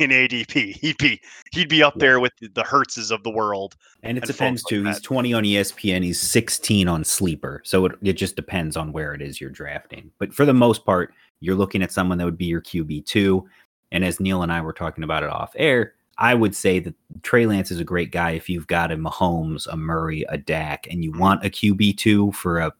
in 0.00 0.10
ADP. 0.10 0.76
He'd 0.76 0.98
be 0.98 1.20
he'd 1.52 1.68
be 1.68 1.82
up 1.82 1.94
there 1.98 2.18
with 2.18 2.32
the 2.40 2.64
Hurtses 2.64 3.12
of 3.12 3.22
the 3.22 3.30
world. 3.30 3.76
And 4.02 4.18
it 4.18 4.22
And 4.22 4.32
depends 4.32 4.64
like 4.64 4.68
too. 4.68 4.84
He's 4.84 5.00
20 5.00 5.32
on 5.32 5.44
ESPN. 5.44 6.02
He's 6.02 6.20
16 6.20 6.88
on 6.88 7.04
Sleeper. 7.04 7.62
So 7.64 7.86
it, 7.86 7.92
it 8.02 8.14
just 8.14 8.34
depends 8.34 8.76
on 8.76 8.92
where 8.92 9.14
it 9.14 9.22
is 9.22 9.40
you're 9.40 9.50
drafting. 9.50 10.10
But 10.18 10.34
for 10.34 10.44
the 10.44 10.54
most 10.54 10.84
part, 10.84 11.14
you're 11.38 11.54
looking 11.54 11.82
at 11.82 11.92
someone 11.92 12.18
that 12.18 12.24
would 12.24 12.38
be 12.38 12.46
your 12.46 12.62
QB2. 12.62 13.44
And 13.92 14.04
as 14.04 14.18
Neil 14.18 14.42
and 14.42 14.50
I 14.50 14.60
were 14.60 14.72
talking 14.72 15.04
about 15.04 15.22
it 15.22 15.28
off 15.28 15.52
air, 15.54 15.94
I 16.18 16.34
would 16.34 16.54
say 16.54 16.78
that 16.80 16.94
Trey 17.22 17.46
Lance 17.46 17.70
is 17.70 17.80
a 17.80 17.84
great 17.84 18.10
guy 18.10 18.32
if 18.32 18.48
you've 18.48 18.66
got 18.66 18.92
a 18.92 18.96
Mahomes, 18.96 19.66
a 19.66 19.76
Murray, 19.76 20.24
a 20.28 20.38
Dak, 20.38 20.86
and 20.90 21.04
you 21.04 21.10
mm-hmm. 21.10 21.20
want 21.20 21.44
a 21.44 21.50
QB2 21.50 22.34
for 22.34 22.58
a 22.58 22.72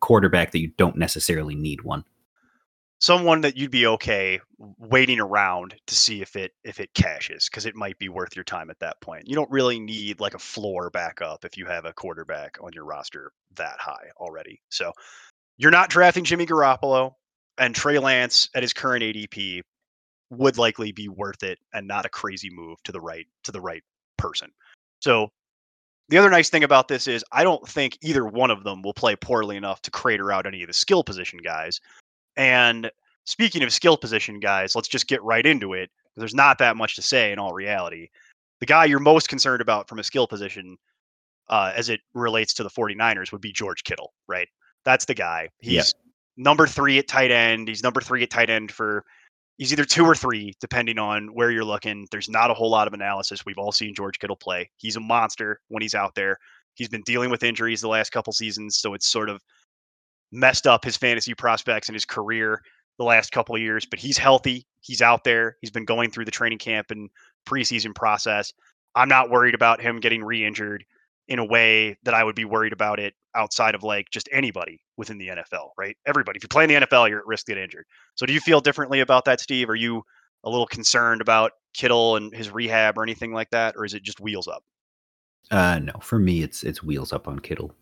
quarterback 0.00 0.52
that 0.52 0.60
you 0.60 0.68
don't 0.76 0.96
necessarily 0.96 1.54
need 1.54 1.82
one. 1.82 2.04
someone 2.98 3.42
that 3.42 3.56
you'd 3.56 3.70
be 3.70 3.86
okay 3.86 4.40
waiting 4.78 5.20
around 5.20 5.74
to 5.86 5.94
see 5.94 6.22
if 6.22 6.34
it 6.34 6.52
if 6.64 6.80
it 6.80 6.92
cashes 6.94 7.48
because 7.48 7.66
it 7.66 7.74
might 7.74 7.98
be 7.98 8.08
worth 8.08 8.34
your 8.34 8.44
time 8.44 8.70
at 8.70 8.78
that 8.80 9.00
point. 9.00 9.28
You 9.28 9.34
don't 9.34 9.50
really 9.50 9.78
need 9.78 10.20
like 10.20 10.34
a 10.34 10.38
floor 10.38 10.90
backup 10.90 11.44
if 11.44 11.56
you 11.56 11.66
have 11.66 11.84
a 11.84 11.92
quarterback 11.92 12.56
on 12.62 12.72
your 12.72 12.84
roster 12.84 13.32
that 13.56 13.76
high 13.78 14.08
already. 14.18 14.60
So 14.70 14.92
you're 15.58 15.70
not 15.70 15.90
drafting 15.90 16.24
Jimmy 16.24 16.46
Garoppolo 16.46 17.12
and 17.58 17.74
Trey 17.74 17.98
Lance 17.98 18.48
at 18.54 18.62
his 18.62 18.72
current 18.72 19.02
ADP 19.02 19.62
would 20.30 20.58
likely 20.58 20.92
be 20.92 21.08
worth 21.08 21.42
it 21.42 21.58
and 21.72 21.86
not 21.86 22.06
a 22.06 22.10
crazy 22.10 22.50
move 22.50 22.82
to 22.84 22.92
the 22.92 23.00
right 23.00 23.26
to 23.44 23.52
the 23.52 23.60
right 23.60 23.82
person. 24.16 24.50
So 25.00 25.28
the 26.08 26.18
other 26.18 26.30
nice 26.30 26.50
thing 26.50 26.64
about 26.64 26.88
this 26.88 27.06
is 27.08 27.24
I 27.32 27.42
don't 27.42 27.66
think 27.68 27.98
either 28.02 28.24
one 28.26 28.50
of 28.50 28.64
them 28.64 28.82
will 28.82 28.94
play 28.94 29.16
poorly 29.16 29.56
enough 29.56 29.82
to 29.82 29.90
crater 29.90 30.30
out 30.32 30.46
any 30.46 30.62
of 30.62 30.68
the 30.68 30.72
skill 30.74 31.02
position 31.02 31.40
guys. 31.42 31.80
And 32.36 32.90
speaking 33.24 33.62
of 33.62 33.72
skill 33.72 33.96
position 33.96 34.38
guys, 34.40 34.74
let's 34.76 34.88
just 34.88 35.08
get 35.08 35.22
right 35.22 35.44
into 35.44 35.72
it. 35.74 35.90
There's 36.16 36.34
not 36.34 36.58
that 36.58 36.76
much 36.76 36.96
to 36.96 37.02
say 37.02 37.32
in 37.32 37.38
all 37.38 37.52
reality. 37.52 38.08
The 38.60 38.66
guy 38.66 38.84
you're 38.86 39.00
most 39.00 39.28
concerned 39.28 39.60
about 39.60 39.88
from 39.88 39.98
a 39.98 40.04
skill 40.04 40.26
position 40.26 40.78
uh, 41.48 41.72
as 41.76 41.88
it 41.88 42.00
relates 42.14 42.54
to 42.54 42.62
the 42.62 42.70
49ers 42.70 43.32
would 43.32 43.40
be 43.40 43.52
George 43.52 43.84
Kittle, 43.84 44.12
right? 44.26 44.48
That's 44.84 45.04
the 45.04 45.14
guy. 45.14 45.48
He's 45.60 45.72
Yeah. 45.72 45.82
number 46.36 46.66
three 46.66 46.98
at 46.98 47.08
tight 47.08 47.30
end. 47.30 47.68
He's 47.68 47.82
number 47.82 48.00
three 48.00 48.22
at 48.22 48.30
tight 48.30 48.48
end 48.50 48.72
for 48.72 49.04
he's 49.58 49.72
either 49.72 49.84
two 49.84 50.04
or 50.04 50.14
three, 50.14 50.54
depending 50.60 50.98
on 50.98 51.28
where 51.28 51.50
you're 51.50 51.64
looking. 51.64 52.06
There's 52.10 52.28
not 52.28 52.50
a 52.50 52.54
whole 52.54 52.70
lot 52.70 52.86
of 52.86 52.94
analysis. 52.94 53.44
We've 53.44 53.58
all 53.58 53.72
seen 53.72 53.94
George 53.94 54.18
Kittle 54.18 54.36
play. 54.36 54.70
He's 54.76 54.96
a 54.96 55.00
monster 55.00 55.60
when 55.68 55.82
he's 55.82 55.94
out 55.94 56.14
there. 56.14 56.38
He's 56.74 56.88
been 56.88 57.02
dealing 57.02 57.30
with 57.30 57.42
injuries 57.42 57.80
the 57.80 57.88
last 57.88 58.10
couple 58.10 58.32
seasons, 58.32 58.76
so 58.76 58.94
it's 58.94 59.08
sort 59.08 59.30
of 59.30 59.42
messed 60.30 60.66
up 60.66 60.84
his 60.84 60.96
fantasy 60.96 61.34
prospects 61.34 61.88
and 61.88 61.94
his 61.94 62.04
career 62.04 62.60
the 62.98 63.04
last 63.04 63.32
couple 63.32 63.54
of 63.54 63.62
years. 63.62 63.86
But 63.86 63.98
he's 63.98 64.18
healthy. 64.18 64.66
He's 64.80 65.00
out 65.00 65.24
there. 65.24 65.56
He's 65.60 65.70
been 65.70 65.86
going 65.86 66.10
through 66.10 66.26
the 66.26 66.30
training 66.30 66.58
camp 66.58 66.90
and 66.90 67.08
preseason 67.48 67.94
process. 67.94 68.52
I'm 68.94 69.08
not 69.08 69.30
worried 69.30 69.54
about 69.54 69.80
him 69.80 70.00
getting 70.00 70.22
re-injured 70.22 70.84
in 71.28 71.38
a 71.38 71.44
way 71.44 71.96
that 72.04 72.14
I 72.14 72.24
would 72.24 72.36
be 72.36 72.44
worried 72.44 72.72
about 72.72 73.00
it 73.00 73.14
outside 73.34 73.74
of 73.74 73.82
like 73.82 74.10
just 74.10 74.28
anybody 74.32 74.80
within 74.96 75.18
the 75.18 75.28
NFL, 75.28 75.70
right? 75.78 75.96
Everybody. 76.06 76.36
If 76.38 76.42
you 76.42 76.48
play 76.48 76.64
in 76.64 76.70
the 76.70 76.86
NFL, 76.86 77.08
you're 77.08 77.20
at 77.20 77.26
risk 77.26 77.46
to 77.46 77.54
get 77.54 77.62
injured. 77.62 77.86
So 78.14 78.26
do 78.26 78.32
you 78.32 78.40
feel 78.40 78.60
differently 78.60 79.00
about 79.00 79.24
that, 79.26 79.40
Steve? 79.40 79.68
Are 79.68 79.76
you 79.76 80.02
a 80.44 80.50
little 80.50 80.66
concerned 80.66 81.20
about 81.20 81.52
Kittle 81.74 82.16
and 82.16 82.34
his 82.34 82.50
rehab 82.50 82.98
or 82.98 83.02
anything 83.02 83.32
like 83.32 83.50
that, 83.50 83.74
or 83.76 83.84
is 83.84 83.94
it 83.94 84.02
just 84.02 84.20
wheels 84.20 84.48
up? 84.48 84.62
Uh, 85.50 85.78
no, 85.78 85.92
for 86.00 86.18
me, 86.18 86.42
it's 86.42 86.62
it's 86.62 86.82
wheels 86.82 87.12
up 87.12 87.28
on 87.28 87.38
Kittle. 87.38 87.72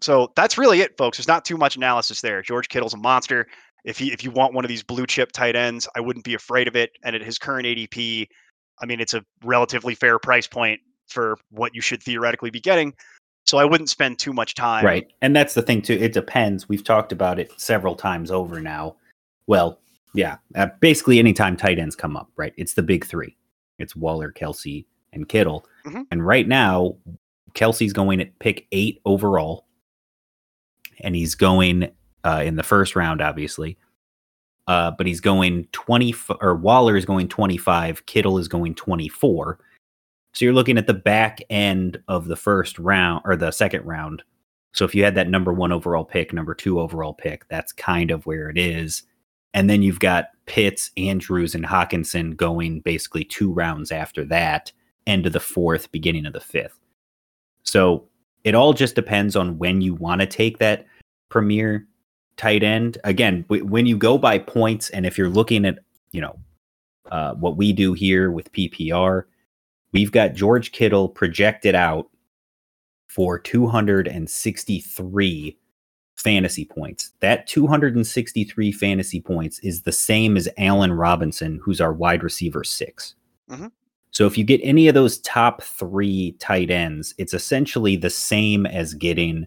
So 0.00 0.32
that's 0.36 0.56
really 0.56 0.80
it, 0.80 0.96
folks. 0.96 1.18
There's 1.18 1.28
not 1.28 1.44
too 1.44 1.56
much 1.56 1.76
analysis 1.76 2.20
there. 2.20 2.42
George 2.42 2.68
Kittle's 2.68 2.94
a 2.94 2.98
monster. 2.98 3.46
If 3.84 3.98
he 3.98 4.12
if 4.12 4.22
you 4.22 4.30
want 4.30 4.54
one 4.54 4.64
of 4.64 4.68
these 4.68 4.82
blue 4.82 5.06
chip 5.06 5.32
tight 5.32 5.56
ends, 5.56 5.88
I 5.96 6.00
wouldn't 6.00 6.24
be 6.24 6.34
afraid 6.34 6.68
of 6.68 6.76
it. 6.76 6.90
And 7.02 7.16
at 7.16 7.22
his 7.22 7.38
current 7.38 7.66
ADP, 7.66 8.28
I 8.80 8.86
mean, 8.86 9.00
it's 9.00 9.14
a 9.14 9.24
relatively 9.44 9.94
fair 9.94 10.18
price 10.18 10.46
point 10.46 10.80
for 11.08 11.36
what 11.50 11.74
you 11.74 11.80
should 11.80 12.02
theoretically 12.02 12.50
be 12.50 12.60
getting. 12.60 12.94
So 13.50 13.58
I 13.58 13.64
wouldn't 13.64 13.88
spend 13.90 14.20
too 14.20 14.32
much 14.32 14.54
time. 14.54 14.84
Right. 14.84 15.10
And 15.22 15.34
that's 15.34 15.54
the 15.54 15.62
thing 15.62 15.82
too. 15.82 15.94
It 15.94 16.12
depends. 16.12 16.68
We've 16.68 16.84
talked 16.84 17.10
about 17.10 17.40
it 17.40 17.50
several 17.60 17.96
times 17.96 18.30
over 18.30 18.60
now. 18.60 18.94
Well, 19.48 19.80
yeah. 20.14 20.36
Uh, 20.54 20.68
basically 20.78 21.18
anytime 21.18 21.56
tight 21.56 21.80
ends 21.80 21.96
come 21.96 22.16
up, 22.16 22.30
right? 22.36 22.52
It's 22.56 22.74
the 22.74 22.84
big 22.84 23.04
3. 23.04 23.36
It's 23.80 23.96
Waller, 23.96 24.30
Kelce, 24.32 24.86
and 25.12 25.28
Kittle. 25.28 25.66
Mhm. 25.84 26.06
And 26.12 26.24
right 26.24 26.46
now 26.46 26.94
Kelce's 27.54 27.92
going 27.92 28.20
at 28.20 28.38
pick 28.38 28.68
8 28.70 29.00
overall. 29.04 29.66
And 31.00 31.16
he's 31.16 31.34
going 31.34 31.90
uh, 32.22 32.42
in 32.44 32.54
the 32.54 32.62
first 32.62 32.94
round 32.94 33.20
obviously. 33.20 33.76
Uh, 34.68 34.92
but 34.92 35.08
he's 35.08 35.20
going 35.20 35.66
20 35.72 36.10
f- 36.12 36.30
or 36.40 36.54
Waller 36.54 36.96
is 36.96 37.04
going 37.04 37.26
25, 37.26 38.06
Kittle 38.06 38.38
is 38.38 38.46
going 38.46 38.76
24. 38.76 39.58
So 40.32 40.44
you're 40.44 40.54
looking 40.54 40.78
at 40.78 40.86
the 40.86 40.94
back 40.94 41.40
end 41.50 42.00
of 42.08 42.26
the 42.26 42.36
first 42.36 42.78
round 42.78 43.22
or 43.24 43.36
the 43.36 43.50
second 43.50 43.84
round. 43.84 44.22
So 44.72 44.84
if 44.84 44.94
you 44.94 45.02
had 45.02 45.16
that 45.16 45.28
number 45.28 45.52
one 45.52 45.72
overall 45.72 46.04
pick, 46.04 46.32
number 46.32 46.54
two 46.54 46.80
overall 46.80 47.12
pick, 47.12 47.48
that's 47.48 47.72
kind 47.72 48.10
of 48.10 48.26
where 48.26 48.48
it 48.48 48.56
is. 48.56 49.02
And 49.52 49.68
then 49.68 49.82
you've 49.82 49.98
got 49.98 50.26
Pitts, 50.46 50.90
Andrews, 50.96 51.54
and 51.54 51.64
Hockenson 51.64 52.36
going 52.36 52.80
basically 52.80 53.24
two 53.24 53.52
rounds 53.52 53.90
after 53.90 54.24
that, 54.26 54.70
end 55.06 55.26
of 55.26 55.32
the 55.32 55.40
fourth, 55.40 55.90
beginning 55.90 56.26
of 56.26 56.32
the 56.32 56.40
fifth. 56.40 56.78
So 57.64 58.06
it 58.44 58.54
all 58.54 58.72
just 58.72 58.94
depends 58.94 59.36
on 59.36 59.58
when 59.58 59.80
you 59.80 59.94
want 59.94 60.20
to 60.20 60.26
take 60.26 60.58
that 60.58 60.86
premier 61.28 61.86
tight 62.36 62.62
end. 62.62 62.98
Again, 63.04 63.42
w- 63.42 63.64
when 63.64 63.86
you 63.86 63.96
go 63.96 64.18
by 64.18 64.38
points, 64.38 64.90
and 64.90 65.04
if 65.04 65.18
you're 65.18 65.28
looking 65.28 65.64
at, 65.66 65.80
you 66.12 66.20
know, 66.20 66.38
uh, 67.10 67.34
what 67.34 67.56
we 67.56 67.72
do 67.72 67.92
here 67.92 68.30
with 68.30 68.52
PPR, 68.52 69.24
we've 69.92 70.12
got 70.12 70.34
George 70.34 70.72
Kittle 70.72 71.08
projected 71.08 71.74
out 71.74 72.08
for 73.08 73.38
263 73.38 75.58
fantasy 76.16 76.64
points. 76.64 77.12
That 77.20 77.46
263 77.46 78.72
fantasy 78.72 79.20
points 79.20 79.58
is 79.60 79.82
the 79.82 79.92
same 79.92 80.36
as 80.36 80.48
Allen 80.58 80.92
Robinson, 80.92 81.60
who's 81.62 81.80
our 81.80 81.92
wide 81.92 82.22
receiver 82.22 82.62
6 82.62 83.14
Mhm. 83.50 83.72
So 84.12 84.26
if 84.26 84.36
you 84.36 84.44
get 84.44 84.60
any 84.62 84.88
of 84.88 84.94
those 84.94 85.18
top 85.20 85.62
three 85.62 86.32
tight 86.38 86.70
ends, 86.70 87.14
it's 87.16 87.34
essentially 87.34 87.96
the 87.96 88.10
same 88.10 88.66
as 88.66 88.94
getting 88.94 89.46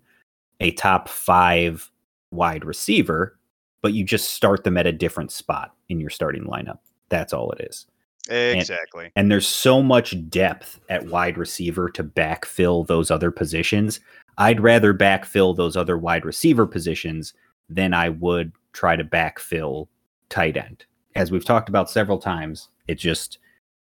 a 0.59 0.71
top 0.71 1.09
five 1.09 1.89
wide 2.31 2.65
receiver, 2.65 3.37
but 3.81 3.93
you 3.93 4.03
just 4.03 4.31
start 4.31 4.63
them 4.63 4.77
at 4.77 4.87
a 4.87 4.91
different 4.91 5.31
spot 5.31 5.75
in 5.89 5.99
your 5.99 6.09
starting 6.09 6.45
lineup. 6.45 6.79
That's 7.09 7.33
all 7.33 7.51
it 7.51 7.67
is. 7.69 7.85
Exactly. 8.29 9.11
And 9.15 9.29
there's 9.29 9.47
so 9.47 9.83
much 9.83 10.29
depth 10.29 10.79
at 10.89 11.07
wide 11.07 11.37
receiver 11.37 11.89
to 11.89 12.03
backfill 12.03 12.87
those 12.87 13.11
other 13.11 13.31
positions. 13.31 13.99
I'd 14.37 14.61
rather 14.61 14.93
backfill 14.93 15.55
those 15.55 15.75
other 15.75 15.97
wide 15.97 16.25
receiver 16.25 16.65
positions 16.65 17.33
than 17.69 17.93
I 17.93 18.09
would 18.09 18.53
try 18.71 18.95
to 18.95 19.03
backfill 19.03 19.87
tight 20.29 20.57
end. 20.57 20.85
As 21.15 21.31
we've 21.31 21.45
talked 21.45 21.69
about 21.69 21.89
several 21.89 22.17
times, 22.17 22.69
it 22.87 22.95
just 22.95 23.39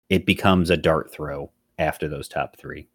it 0.08 0.26
becomes 0.26 0.70
a 0.70 0.76
dart 0.76 1.10
throw 1.12 1.50
after 1.78 2.08
those 2.08 2.28
top 2.28 2.56
3. 2.58 2.88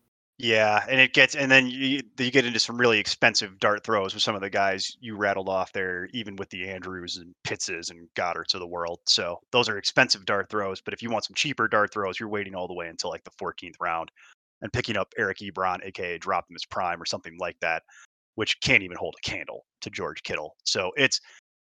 Yeah, 0.44 0.84
and 0.90 1.00
it 1.00 1.14
gets 1.14 1.36
and 1.36 1.52
then 1.52 1.68
you 1.68 2.02
you 2.18 2.32
get 2.32 2.46
into 2.48 2.60
some 2.60 2.76
really 2.78 2.98
expensive 2.98 3.60
dart 3.60 3.84
throws 3.84 4.16
with 4.16 4.24
some 4.24 4.34
of 4.34 4.42
the 4.42 4.50
guys 4.50 4.98
you 5.00 5.16
rattled 5.16 5.48
off 5.48 5.72
there, 5.72 6.08
even 6.14 6.36
with 6.36 6.50
the 6.50 6.68
Andrews 6.68 7.18
and 7.18 7.36
Pittses 7.44 7.92
and 7.92 8.08
Goederts 8.16 8.56
of 8.56 8.60
the 8.60 8.68
world. 8.68 9.02
So 9.06 9.38
those 9.52 9.70
are 9.70 9.78
expensive 9.78 10.26
dart 10.26 10.50
throws. 10.50 10.82
But 10.82 10.96
if 10.96 11.04
you 11.04 11.12
want 11.12 11.26
some 11.26 11.36
cheaper 11.36 11.68
dart 11.68 11.94
throws, 11.94 12.20
you're 12.20 12.28
waiting 12.30 12.56
all 12.56 12.68
the 12.68 12.74
way 12.74 12.88
until 12.88 13.12
like 13.12 13.24
the 13.24 13.30
14th 13.40 13.76
round 13.80 14.10
and 14.64 14.74
picking 14.74 14.98
up 14.98 15.14
Eric 15.16 15.40
Ebron, 15.40 15.86
aka 15.86 16.18
Drop 16.18 16.50
Him 16.50 16.56
as 16.56 16.66
Prime 16.66 17.00
or 17.00 17.06
something 17.06 17.38
like 17.40 17.58
that, 17.62 17.84
which 18.34 18.60
can't 18.62 18.82
even 18.84 18.98
hold 18.98 19.16
a 19.20 19.30
candle 19.30 19.66
to 19.82 19.92
George 19.92 20.24
Kittle. 20.24 20.56
So 20.64 20.92
it's 20.98 21.22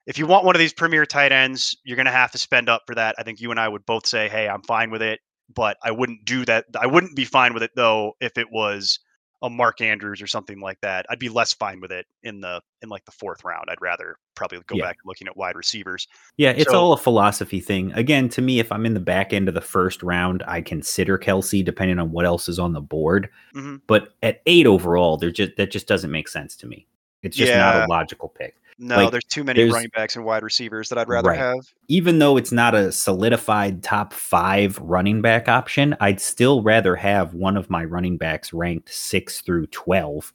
if 0.07 0.19
you 0.19 0.27
want 0.27 0.45
one 0.45 0.57
of 0.57 0.61
these 0.61 0.73
premier 0.75 1.07
tight 1.07 1.33
ends, 1.33 1.77
you're 1.85 1.97
going 1.97 2.07
to 2.07 2.13
have 2.13 2.33
to 2.33 2.39
spend 2.39 2.69
up 2.69 2.83
for 2.87 2.95
that. 2.97 3.17
I 3.19 3.25
think 3.25 3.41
you 3.41 3.51
and 3.51 3.61
I 3.61 3.69
would 3.69 3.87
both 3.87 4.07
say, 4.07 4.29
"Hey, 4.29 4.49
I'm 4.49 4.63
fine 4.63 4.91
with 4.91 5.03
it," 5.03 5.21
but 5.55 5.77
I 5.83 5.91
wouldn't 5.91 6.25
do 6.25 6.45
that. 6.47 6.67
I 6.79 6.87
wouldn't 6.87 7.17
be 7.17 7.25
fine 7.25 7.55
with 7.55 7.63
it 7.63 7.73
though 7.77 8.17
if 8.21 8.37
it 8.39 8.51
was 8.51 8.99
a 9.45 9.51
Mark 9.51 9.81
Andrews 9.81 10.23
or 10.23 10.29
something 10.29 10.61
like 10.61 10.81
that. 10.83 11.05
I'd 11.11 11.19
be 11.19 11.29
less 11.29 11.53
fine 11.53 11.81
with 11.81 11.91
it 11.91 12.07
in 12.23 12.41
the 12.41 12.61
in 12.81 12.89
like 12.89 13.05
the 13.05 13.11
fourth 13.11 13.43
round. 13.43 13.65
I'd 13.69 13.81
rather 13.81 14.15
probably 14.37 14.61
go 14.69 14.77
Yeah. 14.77 14.85
back 14.85 14.99
looking 15.05 15.27
at 15.27 15.37
wide 15.37 15.57
receivers. 15.57 16.07
Yeah, 16.37 16.51
it's 16.51 16.71
So- 16.71 16.79
all 16.79 16.93
a 16.93 16.97
philosophy 16.97 17.59
thing. 17.59 17.93
Again, 17.95 18.29
to 18.31 18.41
me, 18.43 18.61
if 18.61 18.71
I'm 18.71 18.87
in 18.87 18.95
the 18.95 19.01
back 19.01 19.33
end 19.33 19.49
of 19.49 19.55
the 19.55 19.61
first 19.61 20.01
round, 20.05 20.45
I 20.47 20.61
consider 20.61 21.19
Kelce 21.19 21.65
depending 21.65 21.99
on 21.99 22.13
what 22.13 22.25
else 22.25 22.49
is 22.49 22.61
on 22.61 22.73
the 22.73 22.81
board. 22.81 23.29
Mhm. 23.57 23.81
But 23.89 24.15
at 24.23 24.43
eight 24.47 24.67
overall, 24.69 25.17
there 25.17 25.33
just 25.33 25.57
that 25.57 25.73
just 25.73 25.89
doesn't 25.89 26.13
make 26.13 26.29
sense 26.29 26.55
to 26.59 26.69
me. 26.69 26.87
It's 27.25 27.37
just 27.37 27.53
not 27.53 27.85
a 27.85 27.87
logical 27.89 28.29
pick. 28.29 28.57
No, 28.83 28.97
Like, 28.97 29.13
there's 29.13 29.25
too 29.25 29.45
many 29.45 29.61
there's- 29.61 29.73
running 29.73 29.91
backs 29.95 30.17
and 30.17 30.25
wide 30.25 30.43
receivers 30.43 30.89
that 30.89 30.99
I'd 30.99 31.09
rather 31.09 31.29
Right. 31.31 31.39
have. 31.39 31.61
Even 31.89 32.19
though 32.19 32.37
it's 32.37 32.51
not 32.53 32.75
a 32.75 32.91
solidified 32.91 33.83
top 33.83 34.13
five 34.13 34.77
running 34.79 35.23
back 35.23 35.49
option, 35.49 35.97
I'd 36.01 36.21
still 36.21 36.63
rather 36.63 36.97
have 36.97 37.33
one 37.33 37.57
of 37.57 37.71
my 37.71 37.85
running 37.85 38.17
backs 38.17 38.53
ranked 38.53 38.93
six 38.93 39.41
through 39.41 39.67
twelve 39.69 40.33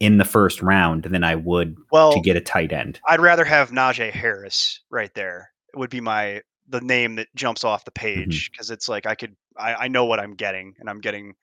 in 0.00 0.18
the 0.18 0.24
first 0.24 0.60
round 0.62 1.04
than 1.04 1.22
I 1.24 1.34
would 1.36 1.76
Well, 1.92 2.12
to 2.12 2.20
get 2.20 2.36
a 2.36 2.40
tight 2.40 2.72
end. 2.72 3.00
I'd 3.08 3.20
rather 3.20 3.44
have 3.44 3.70
Najee 3.70 4.10
Harris 4.12 4.80
right 4.90 5.12
there. 5.14 5.50
It 5.72 5.78
would 5.78 5.90
be 5.90 6.00
my 6.00 6.42
the 6.70 6.80
name 6.82 7.14
that 7.14 7.28
jumps 7.34 7.64
off 7.64 7.84
the 7.84 7.90
Mm-hmm. 7.92 8.20
page 8.22 8.50
because 8.50 8.70
it's 8.70 8.88
like 8.88 9.06
I 9.06 9.14
could 9.14 9.34
I, 9.56 9.74
I 9.74 9.88
know 9.88 10.04
what 10.04 10.20
I'm 10.20 10.34
getting 10.34 10.74
and 10.80 10.88
I'm 10.90 11.00
getting 11.00 11.34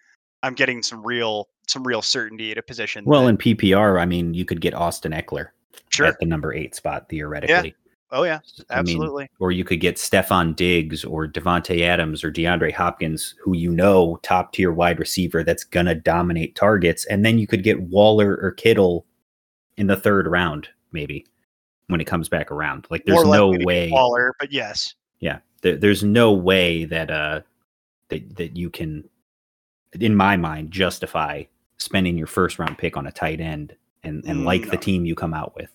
I'm 0.44 0.54
getting 0.54 0.84
some 0.84 1.02
real 1.06 1.48
some 1.68 1.84
real 1.84 2.02
certainty 2.02 2.52
at 2.52 2.58
a 2.58 2.62
position. 2.62 3.04
Well, 3.06 3.24
that- 3.24 3.30
in 3.30 3.38
PPR, 3.38 4.00
I 4.00 4.06
mean, 4.06 4.34
you 4.36 4.46
could 4.46 4.62
get 4.62 4.74
Austin 4.76 5.12
Ekeler 5.14 5.48
sure. 5.90 6.06
at 6.06 6.20
the 6.20 6.26
number 6.26 6.54
eight 6.54 6.76
spot 6.76 7.10
theoretically. 7.10 7.70
Yeah. 7.70 7.86
Oh 8.12 8.24
yeah, 8.24 8.40
I 8.70 8.82
mean, 8.84 8.96
absolutely. 8.96 9.30
or 9.40 9.52
you 9.52 9.66
could 9.66 9.80
get 9.80 9.96
Stefon 9.96 10.56
Diggs 10.56 11.04
or 11.04 11.28
Davante 11.28 11.82
Adams 11.82 12.24
or 12.24 12.32
DeAndre 12.32 12.72
Hopkins, 12.72 13.34
who 13.42 13.56
you 13.56 13.72
know 13.72 14.20
top 14.22 14.54
tier 14.54 14.72
wide 14.72 15.00
receiver 15.00 15.44
that's 15.44 15.64
gonna 15.64 15.96
dominate 15.96 16.56
targets, 16.56 17.06
and 17.06 17.26
then 17.26 17.40
you 17.40 17.48
could 17.48 17.64
get 17.64 17.82
Waller 17.82 18.38
or 18.42 18.52
Kittle 18.52 19.06
in 19.76 19.88
the 19.88 19.98
third 19.98 20.28
round, 20.28 20.70
maybe. 20.92 21.26
when 21.88 22.00
it 22.00 22.06
comes 22.06 22.30
back 22.30 22.52
around. 22.52 22.88
Like 22.90 23.06
there's 23.06 23.24
no 23.24 23.48
likely 23.50 23.52
to 23.54 23.58
get 23.60 23.68
way. 23.68 23.90
Waller, 23.92 24.34
but 24.40 24.52
yes, 24.52 24.96
Yeah, 25.20 25.40
there, 25.62 25.76
there's 25.76 26.04
no 26.04 26.32
way 26.32 26.86
that 26.86 27.12
uh 27.12 27.42
that 28.10 28.36
that 28.38 28.56
you 28.56 28.70
can, 28.70 29.10
in 30.00 30.16
my 30.16 30.38
mind, 30.38 30.72
justify 30.72 31.44
spending 31.78 32.18
your 32.18 32.28
first 32.28 32.60
round 32.60 32.78
pick 32.78 32.98
on 32.98 33.08
a 33.08 33.12
tight 33.12 33.42
end 33.42 33.76
and 34.06 34.24
and 34.26 34.42
Mm, 34.42 34.46
like 34.46 34.70
the 34.70 34.78
team 34.78 35.06
you 35.06 35.16
come 35.16 35.34
out 35.34 35.56
with. 35.56 35.70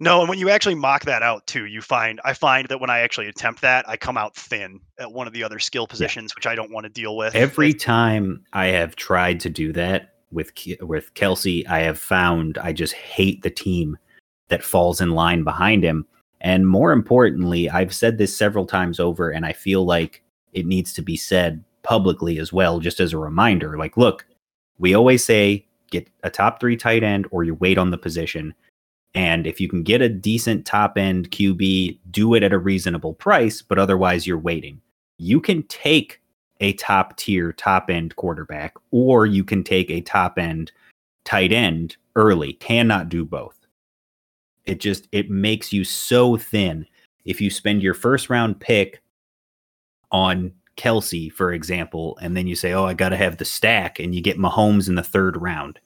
no. 0.00 0.20
And 0.20 0.28
when 0.28 0.38
you 0.38 0.50
actually 0.50 0.74
mock 0.74 1.04
that 1.04 1.22
out 1.22 1.46
too, 1.46 1.66
you 1.66 1.80
find 1.80 2.20
I 2.24 2.32
find 2.34 2.68
that 2.68 2.80
when 2.80 2.90
I 2.90 3.00
actually 3.00 3.28
attempt 3.28 3.60
that, 3.62 3.88
I 3.88 3.96
come 3.96 4.16
out 4.16 4.34
thin 4.34 4.80
at 4.98 5.12
one 5.12 5.26
of 5.26 5.32
the 5.32 5.44
other 5.44 5.58
skill 5.58 5.86
positions, 5.86 6.34
which 6.34 6.46
I 6.46 6.54
don't 6.54 6.72
want 6.72 6.84
to 6.84 6.90
deal 6.90 7.16
with. 7.16 7.34
Every 7.34 7.70
It's- 7.70 7.84
time 7.84 8.44
I 8.52 8.66
have 8.66 8.96
tried 8.96 9.40
to 9.40 9.50
do 9.50 9.72
that 9.72 10.14
with 10.32 10.50
with 10.80 11.14
Kelce, 11.14 11.66
I 11.68 11.80
have 11.80 11.98
found 11.98 12.58
I 12.58 12.72
just 12.72 12.94
hate 12.94 13.42
the 13.42 13.50
team 13.50 13.96
that 14.48 14.62
falls 14.64 15.00
in 15.00 15.10
line 15.12 15.44
behind 15.44 15.84
him. 15.84 16.06
And 16.40 16.68
more 16.68 16.92
importantly, 16.92 17.70
I've 17.70 17.94
said 17.94 18.18
this 18.18 18.36
several 18.36 18.66
times 18.66 19.00
over, 19.00 19.30
and 19.30 19.46
I 19.46 19.52
feel 19.52 19.84
like 19.86 20.22
it 20.52 20.66
needs 20.66 20.92
to 20.94 21.02
be 21.02 21.16
said 21.16 21.64
publicly 21.82 22.38
as 22.38 22.52
well, 22.52 22.80
just 22.80 23.00
as 23.00 23.12
a 23.12 23.18
reminder. 23.18 23.78
Like, 23.78 23.96
look, 23.96 24.26
we 24.78 24.92
always 24.92 25.24
say 25.24 25.66
get 26.00 26.10
a 26.22 26.30
top 26.30 26.60
three 26.60 26.76
tight 26.76 27.02
end 27.02 27.26
or 27.30 27.44
you 27.44 27.54
wait 27.54 27.78
on 27.78 27.90
the 27.90 27.98
position. 27.98 28.54
And 29.14 29.46
if 29.46 29.60
you 29.60 29.68
can 29.68 29.82
get 29.82 30.02
a 30.02 30.08
decent 30.08 30.66
top 30.66 30.98
end 30.98 31.30
QB, 31.30 31.98
do 32.10 32.34
it 32.34 32.42
at 32.42 32.52
a 32.52 32.58
reasonable 32.58 33.14
price, 33.14 33.62
but 33.62 33.78
otherwise 33.78 34.26
you're 34.26 34.38
waiting. 34.38 34.80
You 35.18 35.40
can 35.40 35.62
take 35.64 36.20
a 36.60 36.72
top 36.74 37.16
tier, 37.16 37.52
top 37.52 37.90
end 37.90 38.16
quarterback, 38.16 38.74
or 38.90 39.26
you 39.26 39.44
can 39.44 39.62
take 39.62 39.90
a 39.90 40.00
top 40.00 40.38
end 40.38 40.72
tight 41.24 41.52
end 41.52 41.96
early. 42.16 42.54
Cannot 42.54 43.08
do 43.08 43.24
both. 43.24 43.58
It 44.64 44.80
just 44.80 45.06
it 45.12 45.30
makes 45.30 45.72
you 45.72 45.84
so 45.84 46.36
thin 46.36 46.86
if 47.24 47.40
you 47.40 47.50
spend 47.50 47.82
your 47.82 47.94
first 47.94 48.30
round 48.30 48.60
pick 48.60 49.00
on 50.10 50.52
Kelce, 50.76 51.32
for 51.32 51.52
example, 51.52 52.18
and 52.20 52.36
then 52.36 52.46
you 52.46 52.56
say, 52.56 52.72
"Oh, 52.72 52.84
I 52.84 52.94
got 52.94 53.10
to 53.10 53.16
have 53.16 53.36
the 53.36 53.44
stack," 53.44 54.00
and 54.00 54.14
you 54.14 54.20
get 54.20 54.38
Mahomes 54.38 54.88
in 54.88 54.96
the 54.96 55.02
third 55.02 55.40
round. 55.40 55.78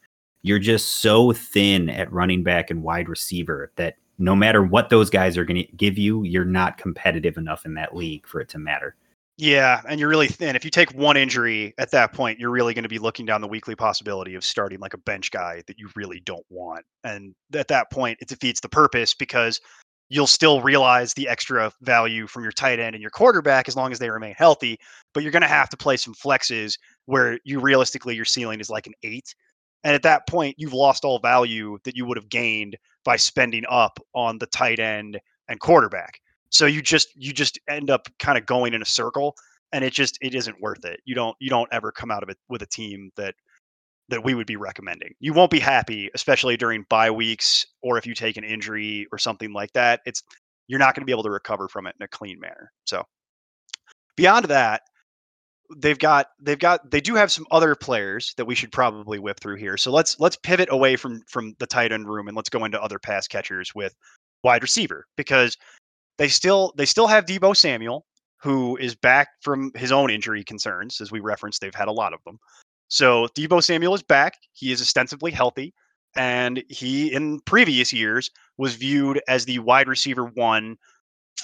You're 0.43 0.59
just 0.59 0.97
so 0.97 1.33
thin 1.33 1.89
at 1.91 2.13
running 2.13 2.43
back 2.43 2.71
and 2.71 2.83
wide 2.83 3.09
receiver 3.09 3.73
that 3.77 3.97
no 4.19 4.35
matter 4.35 4.63
what 4.63 4.91
those 4.91 5.11
guys 5.11 5.37
are 5.37 5.45
going 5.45 5.65
to 5.65 5.73
give 5.77 5.97
you, 5.99 6.25
you're 6.25 6.45
not 6.45 6.77
competitive 6.77 7.37
enough 7.37 7.65
in 7.65 7.75
that 7.75 7.95
league 7.95 8.27
for 8.27 8.41
it 8.41 8.49
to 8.51 8.59
matter. 8.59 8.97
Yeah, 9.37 9.83
and 9.89 10.01
you're 10.01 10.09
really 10.09 10.27
thin. 10.27 10.57
If 10.57 10.65
you 10.65 10.71
take 10.71 10.93
one 10.95 11.17
injury 11.17 11.73
at 11.79 11.93
that 11.93 12.13
point, 12.13 12.41
you're 12.41 12.51
really 12.51 12.75
going 12.75 12.83
to 12.83 12.89
be 12.89 12.99
looking 12.99 13.25
down 13.25 13.41
the 13.41 13.47
weekly 13.47 13.77
possibility 13.77 14.35
of 14.35 14.43
starting 14.43 14.81
like 14.81 14.95
a 14.95 14.99
bench 14.99 15.31
guy 15.31 15.63
that 15.69 15.79
you 15.79 15.89
really 15.95 16.21
don't 16.25 16.45
want. 16.51 16.85
And 17.05 17.37
at 17.55 17.69
that 17.69 17.93
point, 17.93 18.19
it 18.21 18.27
defeats 18.27 18.59
the 18.59 18.69
purpose 18.69 19.15
because 19.15 19.61
you'll 20.09 20.27
still 20.27 20.61
realize 20.61 21.15
the 21.15 21.29
extra 21.29 21.71
value 21.83 22.27
from 22.27 22.43
your 22.43 22.51
tight 22.51 22.81
end 22.81 22.97
and 22.97 23.03
your 23.03 23.13
quarterback 23.13 23.69
as 23.69 23.77
long 23.77 23.93
as 23.93 24.01
they 24.01 24.11
remain 24.11 24.35
healthy. 24.37 24.77
But 25.15 25.23
you're 25.23 25.31
going 25.33 25.43
to 25.43 25.49
have 25.49 25.69
to 25.69 25.77
play 25.77 25.97
some 25.97 26.15
flexes 26.15 26.77
where 27.07 27.39
you 27.45 27.61
realistically 27.61 28.17
your 28.17 28.25
ceiling 28.25 28.59
is 28.59 28.71
like 28.71 28.89
an 28.89 28.95
eight. 29.05 29.37
And 29.85 29.95
at 29.95 30.03
that 30.03 30.27
point, 30.29 30.57
you've 30.59 30.73
lost 30.73 31.05
all 31.05 31.19
value 31.19 31.79
that 31.85 31.97
you 31.97 32.05
would 32.05 32.17
have 32.17 32.29
gained 32.29 32.77
by 33.05 33.17
spending 33.17 33.65
up 33.69 33.99
on 34.15 34.39
the 34.39 34.47
tight 34.47 34.81
end 34.81 35.19
and 35.49 35.61
quarterback. 35.61 36.21
So 36.51 36.67
you 36.67 36.83
just 36.83 37.09
you 37.15 37.33
just 37.33 37.59
end 37.69 37.91
up 37.91 38.09
kind 38.19 38.39
of 38.39 38.47
going 38.47 38.75
in 38.75 38.83
a 38.83 38.87
circle 38.87 39.35
and 39.73 39.85
it 39.85 39.93
just 39.93 40.19
it 40.21 40.35
isn't 40.35 40.61
worth 40.61 40.85
it. 40.85 41.01
You 41.05 41.15
don't 41.15 41.37
you 41.41 41.51
don't 41.51 41.69
ever 41.73 41.93
come 41.93 42.11
out 42.11 42.23
of 42.23 42.29
it 42.29 42.39
with 42.49 42.63
a 42.63 42.67
team 42.67 43.11
that 43.17 43.35
that 44.09 44.25
we 44.25 44.35
would 44.35 44.47
be 44.47 44.57
recommending. 44.57 45.15
You 45.21 45.35
won't 45.35 45.51
be 45.51 45.61
happy, 45.61 46.11
especially 46.15 46.57
during 46.57 46.87
bye 46.89 47.11
weeks 47.11 47.67
or 47.83 47.99
if 47.99 48.07
you 48.07 48.15
take 48.15 48.39
an 48.39 48.45
injury 48.45 49.07
or 49.13 49.19
something 49.19 49.53
like 49.53 49.73
that. 49.75 50.01
It's 50.07 50.23
you're 50.67 50.79
not 50.79 50.95
going 50.95 51.03
to 51.03 51.07
be 51.07 51.13
able 51.13 51.23
to 51.25 51.31
recover 51.31 51.69
from 51.69 51.87
it 51.87 51.95
in 51.99 52.05
a 52.05 52.09
clean 52.09 52.41
manner. 52.41 52.73
So 52.85 53.05
beyond 54.17 54.47
that, 54.47 54.83
they've 55.77 55.99
got 55.99 56.29
they've 56.41 56.59
got 56.59 56.91
they 56.91 57.01
do 57.01 57.15
have 57.15 57.31
some 57.31 57.47
other 57.51 57.75
players 57.75 58.35
that 58.37 58.47
we 58.47 58.55
should 58.55 58.73
probably 58.73 59.19
whip 59.19 59.41
through 59.41 59.57
here. 59.57 59.77
So 59.77 59.91
let's 59.91 60.19
let's 60.19 60.37
pivot 60.37 60.69
away 60.71 60.97
from 60.97 61.23
from 61.29 61.55
the 61.59 61.67
tight 61.67 61.93
end 61.93 62.09
room 62.09 62.29
and 62.29 62.37
let's 62.37 62.49
go 62.49 62.65
into 62.65 62.83
other 62.83 62.99
pass 62.99 63.29
catchers 63.29 63.75
with 63.75 63.95
wide 64.43 64.63
receiver 64.63 65.07
because 65.17 65.57
they 66.17 66.29
still 66.29 66.73
they 66.77 66.87
still 66.87 67.07
have 67.07 67.27
Deebo 67.27 67.57
Samuel 67.57 68.07
who 68.41 68.77
is 68.77 68.95
back 68.95 69.29
from 69.41 69.73
his 69.75 69.91
own 69.91 70.11
injury 70.11 70.45
concerns 70.45 71.01
as 71.01 71.11
we 71.11 71.21
referenced 71.21 71.61
they've 71.61 71.75
had 71.75 71.89
a 71.89 71.93
lot 71.93 72.13
of 72.13 72.23
them. 72.25 72.39
So 72.89 73.27
Deebo 73.37 73.63
Samuel 73.63 73.95
is 73.95 74.03
back. 74.03 74.35
He 74.53 74.73
is 74.73 74.81
ostensibly 74.81 75.33
healthy 75.33 75.75
and 76.17 76.63
he 76.69 77.13
in 77.13 77.41
previous 77.41 77.93
years 77.93 78.31
was 78.57 78.75
viewed 78.77 79.21
as 79.29 79.45
the 79.45 79.59
wide 79.59 79.89
receiver 79.89 80.25
1 80.25 80.77